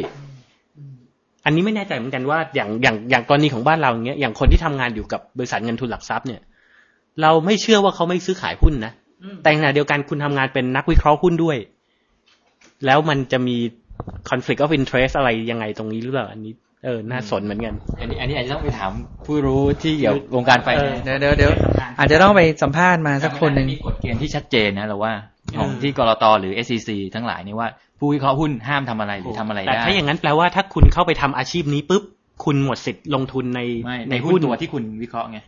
[1.45, 6.41] อันนี้ไม่แน่ใจเหมือนกันว่า อย่างอย่างอย่างกรณีของบ้านเราอย่างเงี้ยอย่างคนที่ทำงานอยู่กับบริษัทเงินทุนหลักทรัพย์เนี่ย
[7.23, 8.93] เราไม่เชื่อว่าเขาไม่ซื้อขายหุ้นนะ
[9.43, 11.57] แต่ขณะเดียวกันคุณทำงานเป็นนักวิเคราะห์หุ้นด้วย
[12.87, 13.57] แล้วมันจะมี
[14.29, 16.53] conflict of interest อะไรยังไงตรงนี้หรือเปล่าอันนี้
[16.85, 18.93] เออ น่าสนเหมือนกัน อันนี้ อันนี้อาจจะต้องไปถาม
[19.27, 21.53] ผู้รู้ที่เกี่ยวกับวงการไฟแนนซ์เดี๋ยวเดี๋ยวเดี๋ยว
[21.99, 25.13] อาจจะต้องไปสัมภาษณ์มาสักคนหนึ่งมีกฎเกณฑ์ที่ชัดเจนนะเราว่า
[25.59, 32.03] ของอืมที่กรตหรือ SEC ทั้งหลายนี่ว่า ผู้วิเคราะห์หุ้นห้ามทำอะไรหรือทำอะไรแต่ได้ถ้าอย่างนั้นแปลว่าถ้าคุณเข้าไปทำอาชีพนี้ปุ๊บ
[32.45, 35.39] คุณหมดสิทธิ์ลงทุนในไม่ในในหุ้หุ้นนตัวที่คุณวิเคราะห์ไง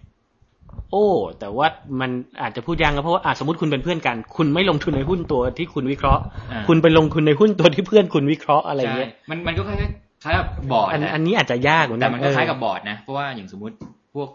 [0.92, 1.06] โอ้
[1.40, 1.66] แต่ว่า
[2.00, 2.10] มัน
[2.42, 13.74] อาจจะพูดยากนะเพราะว่าอะสมมติคุณเป็นเพื่อนกัน คุณไม่ลงทุนในหุ้นตัวที่คุณวิเคราะห์อ่าคุณไปลงทุนในหุ้นตัวที่เพื่อนคุณวิเคราะห์อะไรใช่เงี้ยมันมันก็คล้ายๆคล้ายกับบอร์ดอันนะอันนี้อาจจะยากเหมือนกัแต่นมันก็คล้ายกับเออบอร์ดนะเพราะว่าอย่างสมมุติ
[14.14, 14.28] พวก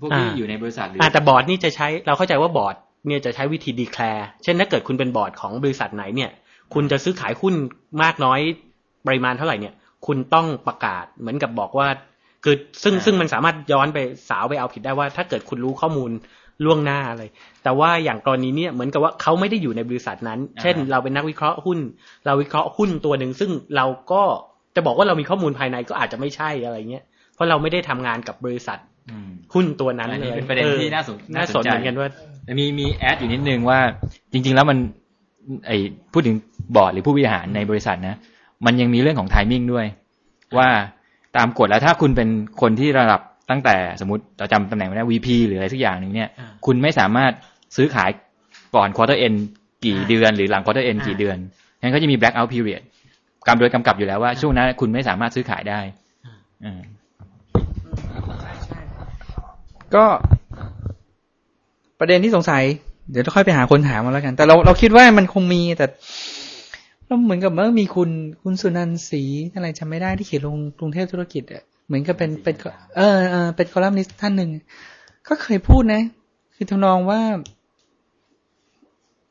[0.00, 6.30] พวกที่อ่าอยู่ในบริษัทหรืออะแต่บอร์ดนี่จะใช้เราเข้าใจว่าบอร์ดเนี่ยจะใช้วิธีดีแคลร์เช่นถ้าเกิดคุณเป็นบอร์ดของบริษัทไหนเนี่ย
[6.74, 7.54] คุณจะซื้อขายหุ้น
[8.02, 8.40] มากน้อย
[9.06, 9.74] ปริมาณเท่าไหร่เนี่ย
[10.06, 11.88] คุณต้องประกาศเหมือนกับบอกว่า
[12.44, 16.10] คือซึ่งซึ่งมันสามารถย้อนไปสาวไปเอาผิดได้ว่า ถ้าเกิดคุณรู้ข้อมูล
[16.64, 17.22] ล่วงหน้าอะไร
[17.64, 21.78] แต่ว่าอย่างกรณีเนี้เหมือนกับว่าเขาไม่ได้อยู่ในบริษัทนั้น เช่น เราเป็นนักวิเคราะห์หุ้น
[22.24, 24.22] เราวิเคราะห์หุ้นตัวหนึ่งซึ่งเราก็
[24.76, 27.04] จะบอกว่าเรามีข้อมูลภายในก็อาจจะไม่ใช่อะไรเงี้ย
[27.34, 28.78] เพราะเราไม่ได้ทำงานกับบริษัท
[29.10, 32.08] อืมหุ้นตัวนั้นอันเลนี้ยเป็นประเด็นออที่น่าสนน่าสนใจเหมือนกันว่า
[32.44, 33.78] แต่มีมีแอดอยู่นิดนึงว่า
[34.32, 34.78] จริง ๆ แล้วมัน
[35.66, 35.70] ไอ
[36.12, 36.36] พูดถึง
[36.76, 38.16] บอร์ดหรือผู้บริหารในบริษัทนะ
[38.66, 39.86] มันยังมีเรื่องของไทมิ่งด้วย
[40.58, 40.68] ว่า
[41.36, 42.28] ตามกฎแล้วถ้าคุณเป็น
[42.60, 43.20] คนที่ระดับ
[43.50, 47.32] ตั้งแต่สมมติเราจำตำแหน่งไม่ได้ VP หรืออะไรสักอย่างหนึ่งเนี่ยอ่าคุณไม่สามารถ
[47.76, 48.10] ซื้อขาย
[48.76, 49.38] ก่อน quarter end
[49.84, 51.36] กี่อ่าเดือน หรือหลัง quarter end อ่ากี่เดือน
[51.80, 52.82] งั้นก็จะมี black out period
[53.46, 55.80] กำโดยกำกับอยู่แล้วว่า ช่วงนั้นคุณไม่สามารถซื้อขายได้
[56.64, 56.80] อืม
[59.94, 60.04] ก็
[62.00, 62.62] ประเด็นที่สงสัย
[63.10, 65.86] เดี๋ยวจะค่อยไปหาคนถามมาแล้วกัน แต่เราเราคิดว่ามันคงมีแต่
[67.14, 68.10] เราเหมือนกับเมื่อมีคุณ
[68.42, 69.22] คุณสุนันท์ศรี
[69.54, 72.54] อะไรจำไม่ได้ที่เขียนลงกรุงเทพธุรกิจอะเหมือนกับเป็นเป็น
[72.96, 74.50] เออเออเป็นคอลัมนิสต์ท่านหนึ่ง
[75.28, 76.02] ก็เคยพูดนะ
[76.54, 77.20] คือทำนองว่า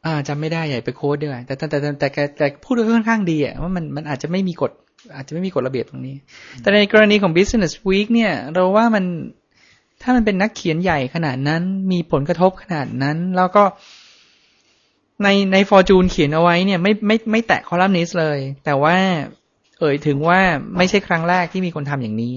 [0.06, 4.72] อ่าจำไม่ได้ใหญ่ไปโค้ดดีกว่าแต่แต่แต่แต่แต่แกแต่พูดไว้ค่อนข้างดีอะว่ามันมันอาจจะไม่มีกฎ
[5.15, 6.15] อาจจะไม่มีกฎระเบียบตรงนี้
[6.62, 9.06] แต่ในกรณีของ Business Week เนี่ย เราว่ามัน
[10.02, 13.63] ถ้ามันเป็นนักเขียนใหญ่ขนาดนั้น มีผลกระทบขนาดนั้น แล้วก็
[15.23, 18.95] ในใน Fortune เขียนเอาไว้เนี่ยไม่ไม่ไม่แตะคอลัมนิสเลย แต่ว่า
[19.80, 20.39] เอ่ยถึงว่า
[20.78, 22.36] ไม่ใช่ครั้งแรกที่มีคนทำอย่างนี้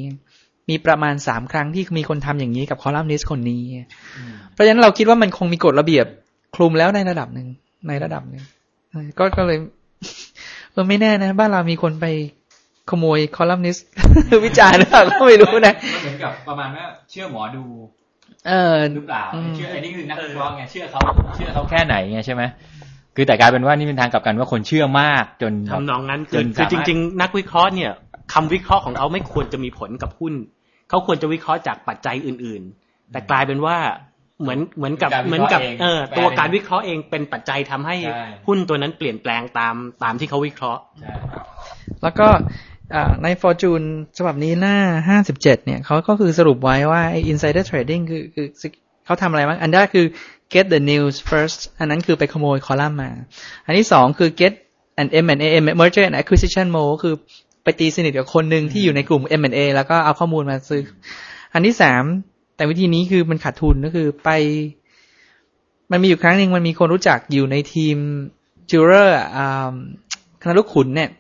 [0.71, 3.63] มีประมาณสามครั้งที่มีคนทำอย่างนี้กับคอลัมนิสคนนี้
[4.53, 6.07] เพราะฉะนั้นเราคิดว่ามันคงมีกฎระเบียบ
[6.57, 7.49] คลุมแล้วในระดับหนึ่ง
[7.89, 8.43] ในระดับหนึ่ง
[9.19, 9.59] ก็ก็เลย
[10.73, 12.07] เออไม่แน่นะ บ้านเรามีคนไป
[12.91, 13.77] ขโมยคอลัมนิส
[14.45, 17.65] วิจารณ์หรือเปล่าก็ไม่รู้นะเหมือนกับประมาณว่าเชื่อหมอดู
[18.49, 21.01] เออหรือเปล่าอืมเชื่อไอ้นี่คือนักวิเคราะห์ไงเชื่อเขา
[21.35, 22.43] เชื่อเขาแค่ไหนไงใช่ไหม
[23.17, 27.93] คือแต่กลายเป็นว่านี่เป็นทางกลับกันว่าคนเชื่อมากจนแบบทำนองนั้นจคือนคือสามารถจริง ๆ นักวิเคราะห์เนี่ย
[28.33, 30.35] คำวิเคราะห์ของเขาไม่ควรจะมีผลกับหุ้น
[30.89, 33.77] เขาควรจะวิเคราะห์จากปัจจัยอื่น ๆ แต่กลายเป็นว่า
[34.43, 41.13] เหมือนเหมือนกับการวิเหมือนเคราะห์กับเองเออแปลตัวเองการวิเคราะห์เองเป็นปัจจัยทำให้ใช่หุ้นตัวนั้นเปลี่ยนแปลงตามตามที่เขาวิเคราะห์ใช่
[42.03, 42.43] แล้วก็อ่า
[43.23, 43.87] ใน Fortune
[44.19, 44.77] ฉบับนี้หน้า
[45.09, 48.47] ห้าสิบเจ็ดเนี่ยเขาก็คือสรุปไว้ว่าไอ้ insider trading คือคือ
[49.05, 50.07] เขาทำอะไรบ้าง อันแรกคือ
[50.53, 53.11] get the news first อันนั้นคือไปขโมยคอลัมน์มา
[53.67, 54.53] อันที่สองคือ get
[55.01, 55.49] an M&A
[55.81, 57.15] merger and acquisition mode คือ
[57.65, 60.83] ไปตีสนิทกับคนหนึ่งที่อยู่ในกลุ่ม M&A แล้วก็เอาข้อมูลมาซื้อ
[61.55, 62.03] อันที่สาม
[62.57, 64.31] แต่วิธีนี้คือมันขาดทุนก็คือไป
[65.91, 67.97] มันมีอยู่ครั้งหนึ่งมันมีคนรู้จักอยู่ในทีม
[68.71, 69.75] จูเรอร์อ่า
[70.43, 71.11] คณะลูกขุนเนี่ย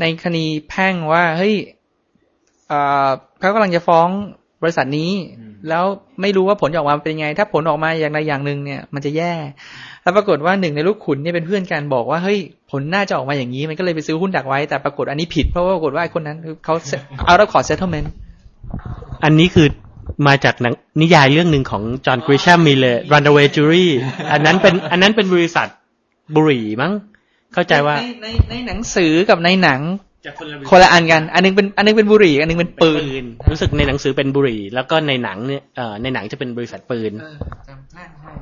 [0.00, 1.54] ในคดีแพ่งว่าเฮ้ย
[2.68, 4.08] เอ่อเขากำลังจะฟ้อง
[4.62, 5.10] บริษัทนี้
[5.68, 5.84] แล้ว
[6.20, 9.32] ไม่รู้ว่าผลจะออกมาเป็นยังไง ถ้าผลออกมาอย่างใดอย่างหนึ่งเนี่ย มันจะแย่
[10.02, 12.38] แล้วปรากฏว่าหนึ่งในลูกขุนเนี่ยเป็นเพื่อนกันบอกว่าเฮ้ย
[12.70, 16.74] ผลน่าจะออกมาอย่างนี้มันก็เลยไปซื้อหุ้นดักไว้ แต่ปรากฏอันนี้ผิดเพราะว่าปรากฏว่าไอ้คนนั้นเขา
[17.26, 18.08] เอาแล้วขอ settlement
[19.24, 19.66] อันนี้คือ
[20.26, 23.86] มาจากหนังนิยายเรื่องหนึ่งของจอห์นกริช a มมีเลย Runaway Jury
[24.32, 25.66] อันนั้นเป็นอันนั้นเป็นบริษัท
[26.34, 26.92] บุหรี่มั้ง
[27.54, 29.80] เข้าใจว่าในในในหนังสือกับในหนัง
[30.26, 37.36] จากคนละคนละอันกัน อันนึงเป็นอันนึงเป็นบุหรี่ อันนึงเป็นปืปืนนรู้สึกในหนังสือเป็นบุหรี่ แล้วก็ในหนังเนี่ยเอ่อในหนังจะเป็นบริษัทปืนเออ
[37.68, 38.32] จำได้ใช่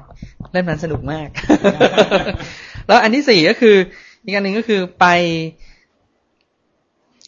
[0.53, 1.29] เล่มนั้นสนุกมาก
[2.87, 3.77] แล้วอันที่สี่ก็คือ
[4.25, 5.07] อีกอันหนึ่งก็คือไป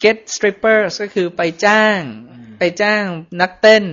[0.03, 1.99] get strippers ก็คือไปจ้าง
[2.59, 3.03] ไปจ้าง
[3.41, 3.83] นักเต้น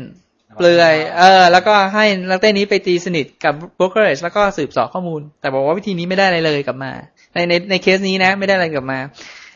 [0.56, 6.92] เปลือย เออ แล้วก็ให้นักเต้นนี้ไปตีสนิทกับ brokerage แล้วก็สืบเสอบข้อมูล แต่บอกว่าวิธีนี้ไม่ได้อะไรเลยกลับมา
[7.34, 8.98] ในในในเคสนี้นะ ไม่ได้อะไรกลับมา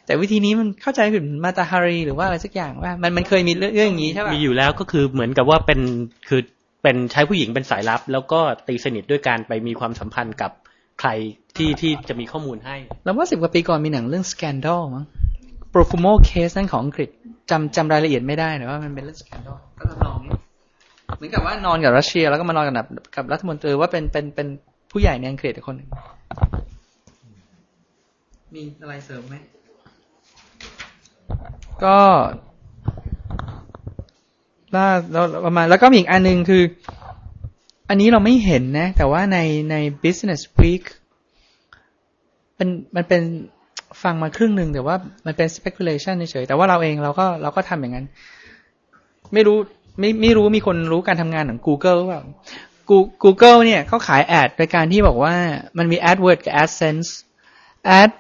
[0.07, 5.81] แต่วิธีนี้มันเข้าใจผิดมาตาฮารีหรือว่าอะไรสักอย่างว่า มันมันเคยมีเรื่องเรื่องอย่างนี้ใช่ป่ะมีอยู่แล้วก็คือเหมือนกับว่าเป็น
[6.29, 6.41] คือ
[6.83, 10.51] เป็นใช้ผู้หญิงเป็นสายลับ แล้วก็ตีสนิทด้วยการไปมีความสัมพันธ์กับ
[11.01, 11.11] ใคร
[11.57, 15.05] ที่ที่จะมีข้อมูลให้ แล้วว่าสิบกว่าปีก่อนมีหนังเรื่อง Scandal มั้ง
[15.73, 17.09] Profumo Case นั่นของอังกฤษ
[17.51, 20.37] จำจำรายละเอียดไม่ได้แต่ว่ามันเป็นเรื่อง Scandal ก็ทำนองนี้
[21.17, 24.49] เหมือนกับว่านอนกับรัสเซีย แล้วก็มานอนกับกับรัฐมนตรีว่าเป็นเป็นเป็น
[24.91, 25.89] ผู้ใหญ่ในอังกฤษคนหนึ่ง
[28.55, 29.35] มีอะไรเสริมไหม
[31.85, 31.99] ก็
[34.75, 36.62] ล่าแล้วประมาณแล้วก็มีอีกอันหนึ่งคือ
[37.88, 39.38] อันนี้เราไม่เห็นนะ แต่ว่าใน
[39.71, 40.85] ใน Business Week
[42.57, 43.23] เป็นมันเป็น
[44.03, 48.07] ฟังมาครึ่งหนึ่งแต่ว่ามันเป็น speculation เฉยๆแต่ว่าเราเองเราก็เราก็ทำอย่างนั้น
[49.33, 49.59] ไม่รู้
[49.99, 52.23] ไม่ไม่รู้มีคนรู้การทำงานของ Google หรือเปล่า
[53.25, 55.35] Google เนี่ยเขาขาย ad โดยการที่บอกว่า
[55.79, 57.09] มันมี AdWords กับ AdSense
[58.01, 58.11] Ad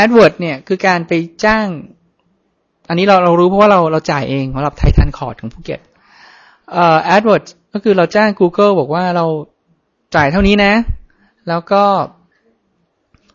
[0.00, 1.12] AdWord เนี่ยคือการไป
[1.44, 1.68] จ้าง
[2.88, 5.80] อันนี้เราเรารู้เพราะว่าเราเราจ่ายเองสำหรับ Thaitan Court ของภูเก็ต
[6.72, 9.26] เอ่อ AdWords ก็คือเราจ้าง Google บอกว่าเรา
[10.16, 10.72] จ่ายเท่านี้นะ
[11.48, 11.82] แล้วก็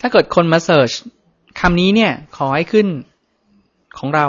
[0.02, 0.92] ถ้าเกิดคนมา search
[1.60, 2.88] คำนี้เนี่ย ขอให้ขึ้น
[4.00, 4.28] ของเรา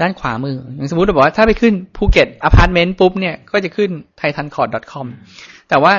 [0.00, 5.06] ด้านขวามือ อย่างสมมติบอกว่าถ้าไปขึ้นภูเก็ตอพาร์ตเมนต์ปุ๊บเนี่ย ก็จะขึ้น thaitancourt.com
[5.68, 5.92] แต่ว่า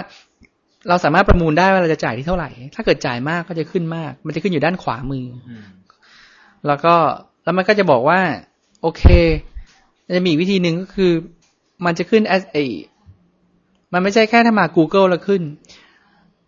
[0.89, 5.25] เราสามารถประมูลได้ว่าเราจะจ่ายที่เท่าไหร่ ถ้าเกิดจ่ายมากก็จะขึ้นมาก มันจะขึ้นอยู่ด้านขวามือ
[6.67, 6.95] แล้วก็
[7.43, 8.19] แล้วมันก็จะบอกว่า
[8.81, 9.03] โอเค
[10.05, 11.11] มันจะมีอีกวิธีหนึ่งก็คือ
[11.85, 12.57] มันจะขึ้น as a
[13.93, 15.41] มันไม่ใช่แค่ถ้ามา Google แล้วขึ้น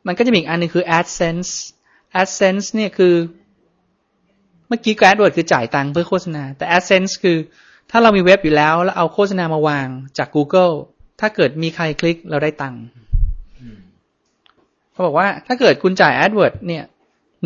[0.07, 1.49] มันก็จะมีอีกอันหนึงคือ AdSense
[2.21, 3.15] AdSense เนี่ยคือ
[4.67, 7.37] เมื่อกี้ AdWords คือจ่ายตังค์เพื่อโฆษณา แต่ AdSense คือ
[7.91, 10.73] ถ้าเรามีเว็บอยู่แล้ว แล้วเอาโฆษณามาวางจาก Google
[11.19, 12.81] ถ้าเกิดมีใครคลิกเราได้ตังค์
[14.99, 16.83] เขาบอกว่าถ้าเกิดคุณจ่าย AdWords เนี่ย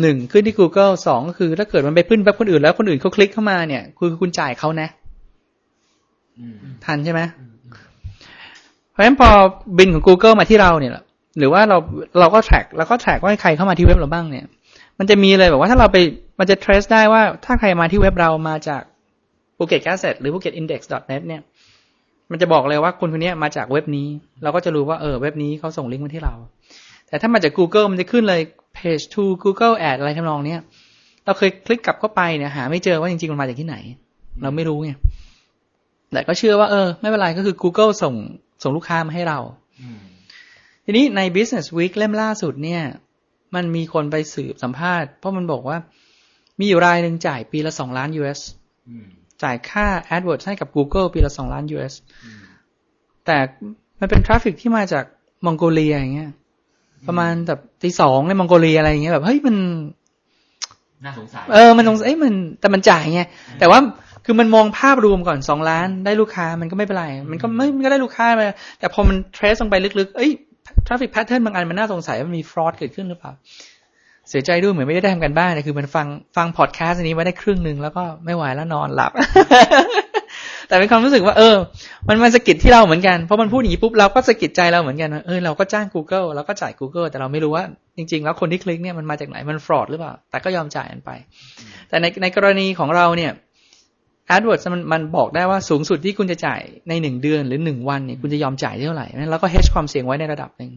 [0.00, 4.88] หนึ่งขึ้นที่ Google สองก็คือ ถ้าเกิดมันไปพึ่งเว็บคนอื่นแล้วคนอื่นเขาคลิกเข้ามาเนี่ย คือคุณจ่ายเขานะ
[6.84, 7.20] ทันใช่ไหม
[8.90, 9.28] เพราะฉะนั้นพอ
[9.78, 10.92] บินของ Google มาที่เราเนี่ย
[11.38, 11.78] หรือว่าเรา
[12.20, 14.44] เราก็ track แล้วก็ track ว่าใครเข้ามาที่เว็บเราบ้างเนี่ย
[14.98, 15.96] มันจะมีเลยแบบว่าถ้าเราไป
[16.38, 18.82] มันจะ trace ได้ว่าถ้าใครมาที่เว็บเรามาจาก
[19.56, 21.42] Phuket Gazette หรือ Phuket Index net เนี่ย
[22.30, 24.08] มันจะบอกเลยว่าคนคนนี้มาจากเว็บนี้
[24.42, 26.34] เราก็จะรู้ว่าเออเว็บนี้เขาส่งลิงก์มาที่เรา
[27.08, 28.40] แต่ถ้ามาจาก Google มันจะขึ้นเลย
[28.76, 30.60] page to Google ad อะไรทำนองเนี้ย
[31.24, 33.76] เราเคยคลิกกลับเข้าไปเนี่ยหาไม่เจอว่าจริงๆมันมาจากที่ไหน
[34.42, 34.90] เราไม่รู้ไง
[36.12, 38.14] แต่ก็เชื่อว่าเออ ไม่เป็นไรก็คือ Google ส่ง
[38.62, 39.38] ส่งลูกค้ามาให้เรา
[40.84, 42.82] ทีนี้ใน Business Week เล่มล่าสุดเนี่ย
[43.54, 45.78] มันมีคนไปสืบสัมภาษณ์ เพราะมันบอกว่า
[46.60, 48.40] มีอยู่รายหนึ่งจ่ายปีละสองล้าน US
[49.42, 51.94] จ่ายค่า AdWords ให้กับ Google ปีละสองล้าน US
[53.26, 53.38] แต่
[54.00, 55.04] มันเป็น traffic ที่มาจาก
[55.44, 56.30] มองโกเลียอย่างเงี้ย
[57.06, 59.56] ประมาณแบบตีสองในมองโกเลียอะไรอย่างเงี้ยแบบเฮ้ยมัน
[61.04, 63.22] น่าสงสารเออมันตรงเอ้ยมัน แต่มันจ่ายไง
[63.58, 63.78] แต่ว่า
[64.24, 68.40] คือมันมองภาพรวมก่อนสองล้านได้ลูกค้ามันก็ไม่เป็นไร มันก็ไม่มันก็ได้ลูกค้าไป
[68.78, 70.30] แต่พอมัน trace ลงไปลึกๆ เอ้ย
[70.86, 73.32] traffic pattern บางอันมันน่าสงสัยว่ามันมี fraud เกิดขึ้นหรือเปล่า
[74.28, 79.12] เสียใจด้วยเหมือนไม่ได้ทำการบ้านนะคือมันฟังฟังพอดแคสต์อันนี้ไว้ได้ครึ่งหนึ่งแล้วก็ไม่ไหวแล้วนอนหลับ
[80.74, 81.56] แต่เป็นความรู้สึกว่า เออ
[82.08, 87.64] มันมันสะกิดที่เราเหมือนกันเพราะมันพูดอย่างนี้ปุ๊บเราก็สะกิดใจเราเหมือนกันว่าเออเราก็จ้าง Google เราก็จ่าย Google แต่เราไม่รู้ว่า
[87.96, 91.10] จริง ๆ แล้วคนที่คลิกเนี่ยมันมาจากไหนมันฟรอดหรือเปล่า แต่ก็ยอมจ่ายมันไป
[91.88, 93.32] แต่ในในกรณีของเราเนี่ย
[94.34, 100.70] AdWords มันมันบอกได้ว่าสูงสุดที่คุณจะจ่ายในหนึ่งเดือนหรือหนึ่งวันเนี่ยคุณจะยอมจ่ายเท่าไหร่นั้นเราก็ hedge ความเสี่ยงไว้ในระดับหนึ่ง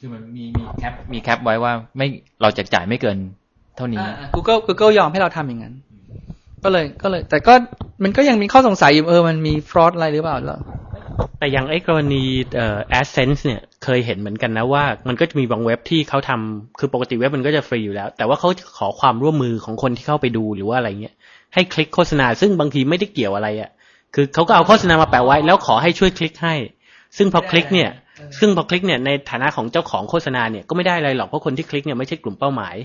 [0.00, 2.06] คือมันมีมีแคปมีแคปไว้ว่าไม่
[2.42, 3.18] เราจะจ่ายไม่เกิน
[3.76, 5.74] เท่านี้อ่า Google Google ยอมให้เราทำอย่างนั้น
[6.64, 7.54] ก็เลยก็เลย แต่ก็
[8.02, 10.60] มันก็ยังมีข้อสงสัยอยู่เออมันมีฟรอดอะไรหรือเปล่าแล้ว
[11.38, 12.22] แต่อย่างไอ้กรณี
[12.56, 21.14] เอ่อ AdSense เนี่ยเคยเห็นเหมือนกันนะว่า มันก็จะมีบางเว็บที่เขาทำคือปกติเว็บมันก็จะฟรีอยู่แล้ว แต่ว่าเขาจะขอความร่วมมือของคนที่เข้าไปดูหรือว่าอะไรเงี้ย
[21.54, 23.70] ให้คลิกโฆษณา ซึ่งบางทีไม่ได้เกี่ยวอะไรอะ่ะ
[24.14, 26.54] คือเขาก็เอาโฆษณามาแปะไว้ แล้วขอให้ช่วยคลิกให้
[27.16, 27.90] ซึ่งพอคลิกเนี่ย
[28.38, 32.76] ซึ่งพอคลิกเนี่ยในฐานะของเจ้าของโฆษณาเนี่ยก็ไม่ได้อะไรหรอกเพราะคนที่คลิกเนี่ยไม่ใช่กลุ่มเป้าหมาย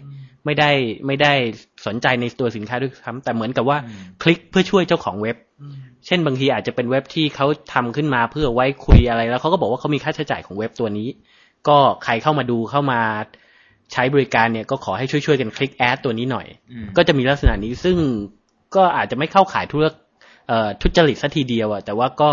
[0.45, 0.71] ไม่ได้
[1.07, 1.33] ไม่ได้
[1.87, 3.77] สนใจในตัวสินค้าด้วยซ้ำแต่เหมือนกับว่า
[4.21, 5.37] คลิกเพื่อช่วยเจ้าของเว็บ
[6.05, 11.07] เช่นบางทีอาจจะเป็นเว็บที่เขาทำขึ้นมาเพื่อไว้คุยอะไร แล้วเขาก็บอกว่าเขามีค่าใช้จ่ายของเว็บตัวนี้
[11.67, 12.99] ก็ใครเข้ามาดูเข้ามา
[13.93, 17.97] ใช้บริการเนี่ยก็ขอให้ช่วยๆกันคลิกแอดตัวนี้หน่อยอืมก็จะมีลักษณะนี้ซึ่ง
[18.75, 19.85] ก็อาจจะไม่เข้าขายธุร
[20.47, 22.31] เอ่อทุจริตสัทีเดียวอะแต่ว่าก็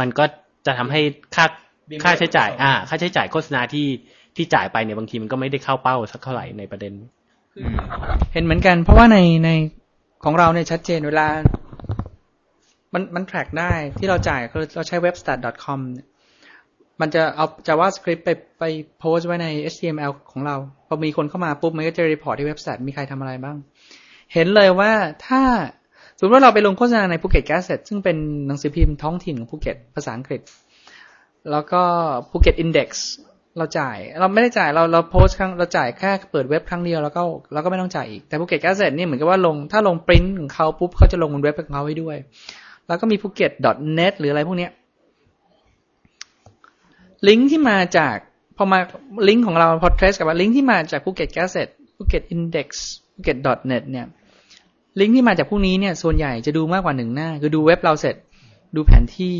[0.00, 0.24] มันก็
[0.66, 1.00] จะทำให้
[1.34, 1.44] ค่า
[2.04, 3.86] ค่าใช้จ่าย อ่า ค่าใช้จ่ายโฆษณาที่
[4.36, 7.17] ที่จ่ายไปเนี่ยบางทีมันก็ไม่ได้เข้าเป้าสักเท่าไหร่ในประเด็นอืม
[8.32, 9.50] เห็นเหมือนกัน เพราะว่าในใน
[10.24, 11.28] ของเราเนี่ยชัดเจนเวลา
[12.94, 16.06] มันมัน track ได้ที่เราจ่ายคือเราใช้ webstat.com เนี่ย
[17.00, 18.64] มันจะเอา JavaScript ไปไป
[18.98, 23.56] โพสไว้ใน HTML ของเรา พอมีคนเข้ามาปุ๊บ มันก็จะ report ที่ webstat มีใครทำอะไรบ้าง
[24.32, 24.92] เห็นเลยว่า
[25.26, 25.42] ถ้า
[26.16, 28.16] สมมติว่าเราไปลงโฆษณาใน Phuket Gazette ซึ่งเป็น
[28.46, 30.40] หนังสือพิมพ์ท้องถิ่นของภูเก็ตภาษาอังกฤษ
[31.50, 31.82] แล้วก็
[32.30, 33.08] Phuket Index
[33.56, 42.16] เราจ่าย เราไม่ได้จ่ายเราเราโพสต์ครั้งเราจ่ายแค่เปิดเว็บครั้งเดียวแล้วก็แล้วก็ไม่ต้องจ่ายอีกแต่ Phuket Gazette นี่เหมือนกับว่าลงถ้าลงปริ้นของเขาปุ๊บเขาจะลงบนเว็บของเขาไว้ด้วย
[42.86, 44.70] แล้วก็มี Phuket.net หรืออะไรพวกเนี้ย
[47.28, 48.16] ลิงก์ที่มาจาก
[48.56, 48.78] พอมา
[49.28, 53.36] ลิงก์ของเราพอ trace กับว่าลิงก์ที่มาจากภูเก็ตแกสเซ็ตภูเก็ตอินเด็กซ์ภูเก็ต
[53.70, 54.06] .net เนี่ย
[55.00, 58.16] ลิงก์ที่มาจากพวกนี้เนี่ยส่วนใหญ่จะดูมากกว่าหนึ่งหน้า คือดูเว็บเราเสร็จ
[58.76, 59.36] ดูแผนที่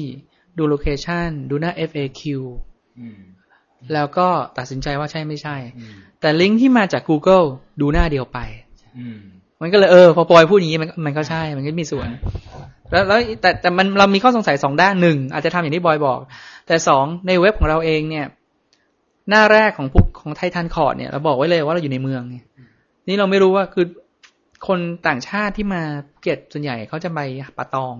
[0.58, 2.22] ดู location ดูหน้า FAQ
[3.94, 5.56] แล้วก็ตัดสินใจว่าใช่ไม่ใช่
[6.20, 7.46] แต่ลิงก์ที่มาจาก Google
[7.80, 8.38] ดูหน้าเดียวไป
[8.98, 9.18] อืม
[9.60, 12.08] มันก็เลยเออพอบอยพูดอย่างนี้มันมันก็ใช่ มันก็มีส่วน
[12.90, 16.18] แล้วแล้วแต่แต่มันเรามีข้อสงสัยสองด้านหนึ่งอาจจะทำอย่างที่บอยบอก
[16.66, 18.26] แต่สองในเว็บของเราเองเนี่ย
[19.30, 22.44] หน้าแรกของพุกของ Thaitan Court เนี่ยเราบอกไว้เลยว่าเราอยู่ในเมืองเนี่ย
[23.08, 23.86] นี่เราไม่รู้ว่าคือ
[24.68, 27.20] คนต่างชาติที่มาภูเก็ตส่วนใหญ่เขาจะไป
[27.58, 27.94] ป่าตอง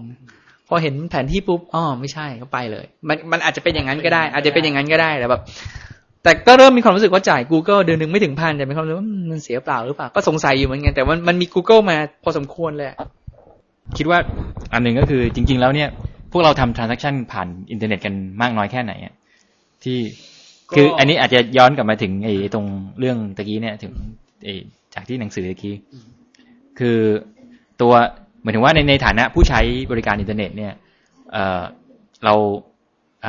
[0.69, 5.43] พอเห็นแผนที่ปุ๊บอ๋อไม่ใช่ก็ไปเลย มันมันอาจจะเป็นอย่างนั้นก็ได้ อาจจะเป็นอย่างนั้นก็ได้แต่แบบ
[6.23, 12.97] แต่ก็เริ่มมีความรู้สึกว่าจ่าย Google เดือนหนึ่งไม่ถึงพันแต่มีความรู้สึกว่าอืมมันเสียเปล่าหรือเปล่า ก็สงสัยอยู่เหมือนกันแต่มันมันมี Google มาพอสมควรเลยอะ
[13.99, 14.19] คิดว่า
[14.73, 15.89] อันหนึ่งก็คือจริง ๆ แล้วเนี่ย
[16.33, 19.15] พวกเราทำ transaction ผ่านอินเทอร์เน็ตกันมากน้อยแค่ไหนอะ
[19.85, 19.99] ที่
[20.77, 22.67] คืออันนี้อาจจะย้อนกลับมาถึงไอ้ตรง
[22.99, 23.93] เรื่องตะกี้เนี่ยถึง
[24.45, 24.55] ไอ้
[24.95, 25.75] จากที่หนังสือตะกี้
[26.79, 26.99] คือ
[27.81, 27.93] ตัว
[28.43, 30.73] หมายถึงว่าในในฐานะผู้ใช้บริการอินเทอร์เน็ตเนี่ย
[31.33, 31.39] เอ
[32.25, 32.35] เรา
[33.23, 33.27] เอ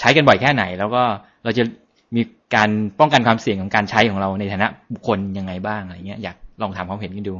[0.00, 1.02] ใช้กันบ่อยแค่ไหน แล้วก็
[1.44, 1.62] เราจะ
[2.16, 2.22] มี
[2.54, 2.70] การ
[3.00, 7.34] ป้องกันความเสี่ยงของการใช้ของเราในฐานะบุคคลยังไงบ้างอะไรเงี้ยอยากลองถามความเห็นกันดู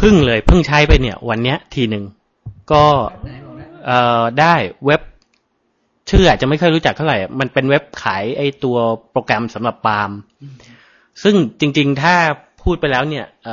[0.00, 2.04] พึ่งเลยพิ่งใช้ไปเนี่ย วันเนี้ยทีหนึ่ง
[2.72, 2.84] ก็
[3.86, 4.54] เอ่อได้
[4.86, 5.00] เว็บ
[6.10, 8.76] ชื่ออาจจะไม่ค่อยรู้จักเท่าไหร่ มันเป็นเว็บขายไอตัว
[9.12, 10.10] โปรแกรมสำหรับปาล์ม
[11.22, 12.14] ซึ่งจริง ๆ ถ้า
[12.62, 13.46] พูดไปแล้วเนี่ยเ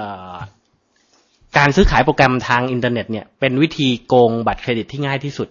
[1.58, 5.50] การซื้อขายโปรแกรมทางอินเทอร์เน็ตเนี่ยเป็นวิธีโกงบัตรเครดิตที่ง่ายที่สุด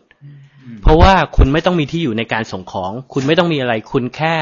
[0.82, 4.36] เพราะว่าคุณไม่ต้องมีที่อยู่ในการส่งของ คุณไม่ต้องมีอะไร คุณแค่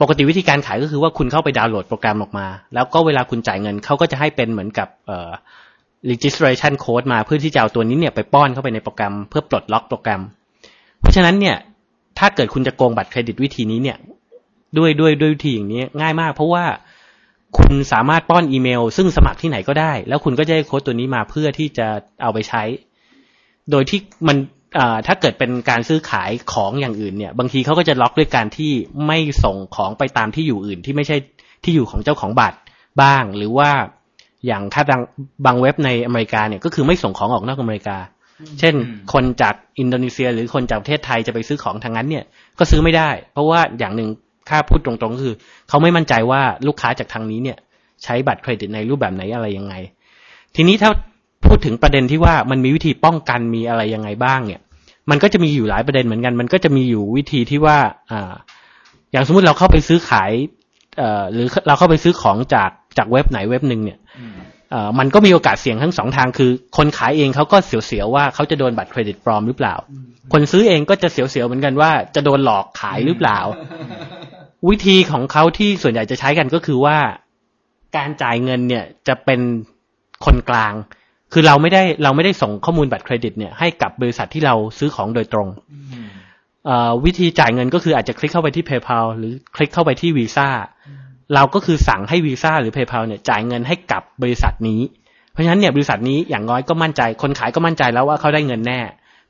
[0.00, 5.30] ปกติวิธีการขายก็คือว่าคุณเข้าไปดาวน์โหลดโปรแกรมออกมา แล้วก็เวลาคุณจ่ายเงินเขาก็จะให้เป็นเหมือนกับเอ่อ
[6.10, 10.22] registration code มาเพื่อที่จะเอาตัวนี้เนี่ยไปป้อนเข้าไปในโปรแกรมเพื่อปลดล็อกโปรแกรม
[11.00, 11.56] เพราะฉะนั้นเนี่ย
[12.18, 13.98] ถ้าเกิดคุณจะโกงบัตรเครดิตวิธีนี้เนี่ย
[14.78, 16.64] ด้วยด้วยด้วยวิธีอย่างนี้ง่ายมาก เพราะว่า
[17.58, 21.86] คุณสามารถป้อนอีเมล ซึ่งสมัครที่ไหนก็ได้ แล้วคุณก็จะได้โค้ดตัวนี้มาเพื่อที่จะ
[22.22, 22.62] เอาไปใช้
[23.70, 24.36] โดยที่มัน
[24.78, 28.72] อ่าถ้าเกิดเป็นการซื้อขายของอย่างอื่นเนี่ย บางทีเขาก็จะล็อกด้วยการที่
[29.06, 31.16] ไม่ส่งของไปตามที่อยู่อื่น ที่ไม่ใช่
[31.64, 32.58] ที่อยู่ของเจ้าของบัตร
[33.02, 33.70] บ้าง หรือว่า
[34.46, 35.00] อย่างถ้าบาง
[35.46, 37.98] บางเว็บในอเมริกาเนี่ยก็คือไม่ส่งของออกนอกอเมริกา
[38.60, 42.24] เช่นอืมคนจากอินโดนีเซีย หรือคนจากประเทศไทยจะไปซื้อของทางนั้นเนี่ย
[42.58, 44.08] ก็ซื้อไม่ได้ เพราะว่าอย่างหนึ่ง
[44.48, 45.34] ถ้าพูดตรงๆก็คือ
[45.68, 47.58] เขาไม่มั่นใจว่าลูกค้าจากทางนี้เนี่ย
[48.04, 49.74] ใช้บัตรเครดิตในรูปแบบไหนอะไรยังไง
[50.54, 50.90] ทีนี้ถ้า
[51.46, 54.60] พูดถึงประเด็นที่ว่ามันมีวิธีป้องกันมีอะไรยังไงบ้างเนี่ย
[55.10, 57.78] มันก็จะมีอยู่หลายประเด็นเหมือนกัน มันก็จะมีอยู่วิธีที่ว่า
[58.10, 58.32] อ่า
[59.12, 60.30] อย่างสมมุติเราเข้าไปซื้อขาย
[60.98, 63.98] เอ่อหรือเราเข้าไปซื้อของจากจากเว็บไหนเว็บหนึ่งเนี่ย
[64.98, 69.74] มันก็มีโอกาสเสี่ยงทั้งสองทางคือ คนขายเองเขาก็เสียวๆว่าเขาจะโดนบัตรเครดิตปลอมหรือเปล่า
[70.32, 73.38] คนซื้อเองก็จะเสียวๆเหมือนกันว่าจะโดนหลอกขายหรือเปล่า
[74.68, 76.96] วิธีของเขาที่ส่วนใหญ่จะใช้กันก็คือว่า
[77.96, 79.40] การจ่ายเงินเนี่ยจะเป็น
[80.24, 80.72] คนกลาง
[81.32, 85.48] คือเราไม่ได้เราไม่ได้ส่งข้อมูลบัตรเครดิตเนี่ยให้กับบริษัทที่เราซื้อของโดยตรง
[86.66, 90.48] เอ่อวิธีจ่ายเงินก็คืออาจจะคลิกเข้าไปที่ PayPal หรือคลิกเข้าไปที่วีซ่า
[91.34, 94.80] เราก็คือสั่งให้วีซ่าหรือ PayPal เนี่ยจ่ายเงินให้กับบริษัทนี้
[95.32, 98.80] เพราะฉะนั้นเนี่ยบริษัทนี้อย่างน้อยก็มั่นใจ คนขายก็มั่นใจแล้วว่าเขาได้เงินแน่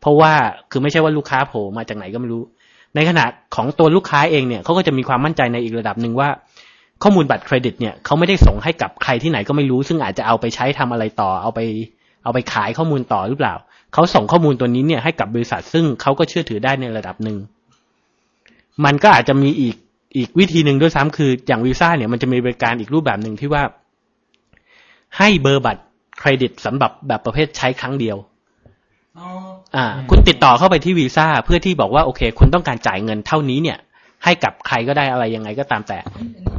[0.01, 0.32] เพราะว่า
[0.70, 2.42] คือไม่ใช่ว่าลูกค้าโผล่มาจากไหนก็ไม่รู้
[2.94, 3.24] ในขณะ
[3.55, 6.28] ของตัวลูกค้าเองเนี่ยเขาก็จะมีความมั่นใจในอีกระดับหนึ่งว่า
[7.03, 11.61] ข้อมูลบัตรเครดิตเนี่ยเขาไม่ได้ส่งให้กับใครที่ไหนก็ไม่รู้ ซึ่งอาจจะเอาไปใช้ทำอะไรต่อ เอาไป
[12.24, 13.55] เอาไปขายข้อมูลต่อหรือเปล่า
[13.94, 17.36] เขาส่งข้อมูลตัวนี้เนี่ยให้กับบริษัทซึ่งเขาก็เชื่อถือได้ในระดับหนึ่ง
[18.84, 19.74] มันก็อาจจะมีอีก
[20.16, 23.62] อีกวิธีหนึ่งด้วยซ้ำคืออย่างวีซ่าเนี่ยมันจะมีบริการอีกรูปแบบหนึ่งที่ว่า
[25.18, 25.82] ให้เบอร์บัตร
[26.18, 28.16] เครดิตสำหรับแบบประเภทใช้ครั้งเดียว
[29.76, 33.78] อ่า คุณติดต่อเข้าไปที่วีซ่าเพื่อที่บอกว่าโอเค คุณต้องการจ่ายเงินเท่านี้เนี่ย
[34.24, 35.98] ให้กับใครก็ได้อะไรยังไงก็ตามแต่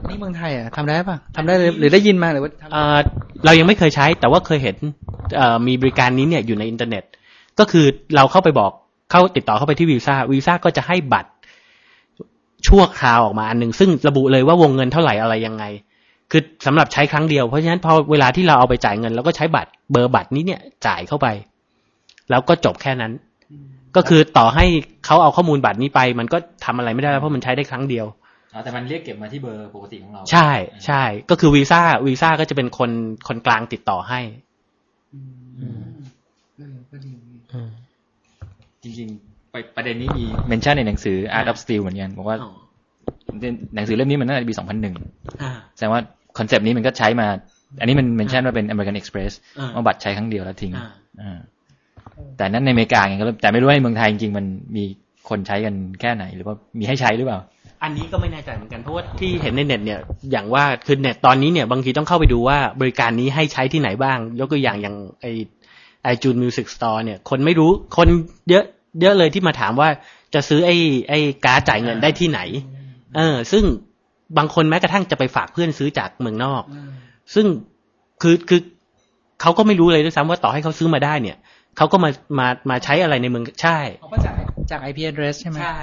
[0.10, 2.98] นี่เมืองไทยอะทำได้ป่ะทำได้เลยหรือได้ยินมาหรือว่าทำเอ่อ
[3.46, 4.78] เรายังไม่เคยใช้ แต่ว่าเคยเห็น
[5.36, 7.04] เอ่อมีบริการนี้เนี่ยอยู่ในอินเทอร์เน็ต
[7.60, 7.86] ก็คือ
[8.16, 8.72] เราเข้าไปบอก
[9.12, 11.30] เข้าติดต่อเข้าไปที่วีซ่าวีซ่าก็จะให้บัตร
[12.68, 15.64] ชั่วคราวออกมาอันหนึ่งซึ่งระบุเลยว่าวงเงินเท่าไหร่อะไรยังไง
[16.32, 21.28] คือสำหรับใช้ครั้งเดียวเพราะฉะนั้นพอเวลาที่เราเอาไปจ่ายเงินเราก็ใช้บัตรเบอร์บัตรนี้เนี่ยจ่ายเข้าไป
[22.30, 23.12] แล้วก็จบแค่นั้น
[23.96, 24.66] ก็คือต่อให้
[25.06, 28.06] เขาเอาข้อมูลบัตรนี้ไป มันก็ทำอะไรไม่ได้แล้วเพราะมันใช้ได้ครั้งเดียว
[28.54, 30.50] อ๋อแต่มันเรียกเก็บมาที่เบอร์ปกติของเรา ใช่
[30.86, 32.92] ใช่ ก็คือวีซ่าวีซ่าก็จะเป็นคน
[33.28, 34.20] คนกลางติดต่อให้
[38.84, 42.38] จริงๆไปประเด็นนี้มีเมนชั่นในหนังสือ Art of Steel เหมือนกันบอกว่า
[43.76, 44.56] หนังสือเล่มนี้มันน่าจะปี
[45.16, 46.02] 2001แสดงว่า
[46.38, 47.28] คอนเซปต์นี้มันก็ใช้มา
[47.80, 50.90] อันนี้มัน mention ว่าเป็น American Express อ่าว่าบัตรใช้ครั้งเดียวแล้วทิ้งอ่า
[51.22, 51.40] อ่า
[52.38, 54.46] แต่นั้นในอเมริกาไงก็เลยแต่ไม่รู้ว่าในเมืองไทยจริงๆมัน
[54.76, 54.84] มี
[55.30, 57.40] คนใช้กันแค่ไหน หรือว่ามีให้ใช้หรือเปล่า
[57.84, 60.00] อันนี้ก็ไม่แน่ใจเหมือนกันเพราะว่าที่เห็นในเน็ตเนี่ย
[60.32, 65.26] อย่างว่าคือเน็ตตอนนี้เนี่ยบางทีต้องเข้าไปดูว่าบริการนี้ให้ใช้ที่ไหนบ้าง ยกตัวอย่างอย่างไอ
[66.04, 68.08] iTunes Music Store เนี่ย คนไม่รู้คน
[68.50, 68.66] เยอะ
[69.02, 69.90] เยอะเลยที่มาถามว่า
[70.34, 70.72] จะซื้อไอ
[71.10, 71.14] ไอ
[71.46, 72.40] การ์ดจ่ายเงินได้ที่ไหน
[73.18, 73.64] เออ ซึ่ง
[74.38, 76.64] บางคนแม้กระทั่งจะไปฝากเพื่อนซื้อจากเมืองนอก
[77.34, 77.46] ซึ่ง
[78.22, 78.62] คือคือ
[79.42, 81.38] เขาก็ไม่รู้เลยด้วยซ้ำว่าต่อให้เขาซื้อมาได้เนี่ย
[81.78, 82.10] เขาก็มา
[82.40, 84.36] มามาใช้อะไรในเมืองใช่เขาก็จาก
[84.72, 85.80] จาก IP address ใช่ไหมใช่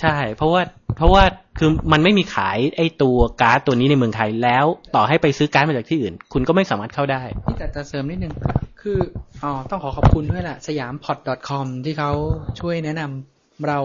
[0.00, 0.62] ใช่ เพราะว่า
[0.96, 1.24] เพราะว่า
[1.58, 8.32] คือมันไม่มีขายไอ้ตัวการ์ดตัวนี้ในเมืองไทยแล้ว ต่อให้ไปซื้อการ์ดมาจากที่อื่น คุณก็ไม่สามารถเข้าได้นี่แต่จะเสริมนิดนึง
[8.80, 8.98] คือ
[9.42, 12.12] อ๋อต้องขอขอบคุณด้วยแหละสยามพอร์ต .com ที่เขา
[12.60, 13.78] ช่วยแนะนำเรา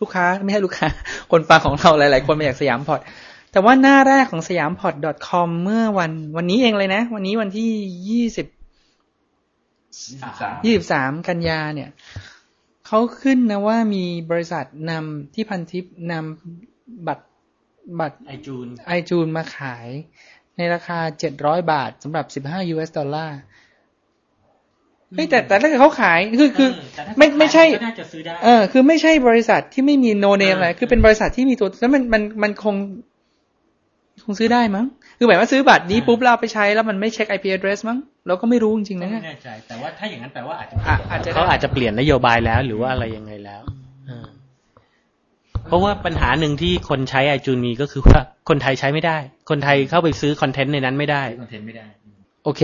[0.00, 0.88] ลูกค้าไม่ใช่ลูกค้า
[1.30, 3.00] คนฟังของเราหลาย ๆ คนมาจาก Siampod
[3.52, 4.94] แต่ว่าหน้าแรกของสยามพอร์ต
[5.28, 7.70] .com เมื่อวันวันนี้เองเลยนะ วันนี้วันที่
[8.08, 8.46] ยี่สิบ
[10.64, 11.90] ยี่สิบสามกันยาเนี่ย
[12.94, 17.24] เขาขึ้นนะว่ามีบริษัทนำที่พันทิปนำบัตร
[18.00, 19.86] บัตรไอจูนไอจูนมาขาย
[20.56, 23.38] ในราคาเจ็ดร้อยบาทสำหรับสิบห้า US ดอลลาร์
[25.14, 26.68] เฮ้ยแต่แต่ถ้าเกิดเขาขายคือคือ
[27.18, 32.74] ไม่ไม่ใช่น่าจะซื้อได้เออ คือไม่ใช่บริษัทที่ไม่มีโนเนมอะไรคือเป็นบริษัทที่มีตัวแล้วมันมันมันคง
[34.24, 34.86] คงซื้อได้มั้ง
[35.18, 43.62] คือหมายว่าซื้อบัตรนี้ปุ๊บเราเอาไปใช้แล้วมันไม่เช็ค IP address มั้ง เราก็ไม่รู้จริงๆนะไม่เนี่ยแน่ใจ แต่ว่าถ้าอย่างนั้นแปลว่าอาจจะอะอาจจะเขาอาจจะเปลี่ยนนโยบายแล้ว หรือว่าอะไรยังไงแล้ว
[44.06, 44.26] เออ
[45.66, 48.18] เพราะว่าปัญหาหนึ่งที่คนใช้ไอจูนมีก็คือว่า
[48.48, 49.18] คนไทยใช้ไม่ได้
[49.50, 51.86] คนไทยเข้าไปซื้อคอนเทนต์ในนั้นไม่ได้คอนเทนต์ไม่ได้
[52.44, 52.62] โอเค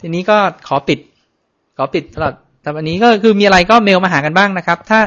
[0.00, 0.36] ทีนี้ก็
[0.68, 0.98] ขอปิด
[1.76, 5.00] ขอปิดตลอดแต่วันนี้ก็คือมีอะไรก็เมลมาหากันบ้างนะครับ ถ้า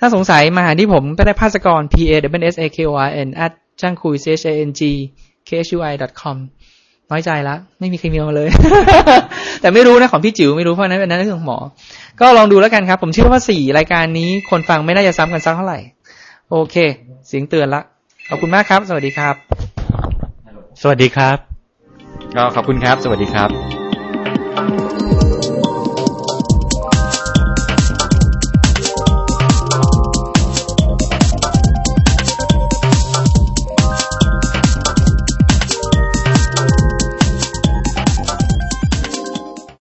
[0.02, 4.52] ้าสงสัยมาหาที่ผมก็ได้ภาสกร p a w s a k o r n at ช่างคุย c h a
[4.68, 4.82] n g
[5.48, 6.36] k h u i com
[7.10, 8.48] น้อยใจละไม่มีใครเมลมาเลย
[9.60, 11.58] แต่ไม่รู้นะของพี่จิ๋วไม่รู้เพราะนั้นเป็นนั้นเรื่องของหมอ
[12.20, 15.78] ก็ลองดูแล้วกันครับ ผมเชื่อว่าสี่รายการนี้คนฟังไม่น่าจะซ้ำกันสักเท่าไหร่
[16.50, 16.76] โอเค
[17.28, 17.82] เสียงเตือนละ
[18.28, 19.34] ขอบคุณมากครับ สวัสดีครับ
[20.82, 21.36] สวัสดีครับ
[22.36, 23.44] ก็ขอบคุณครับ สวัสดีครั
[24.98, 25.01] บ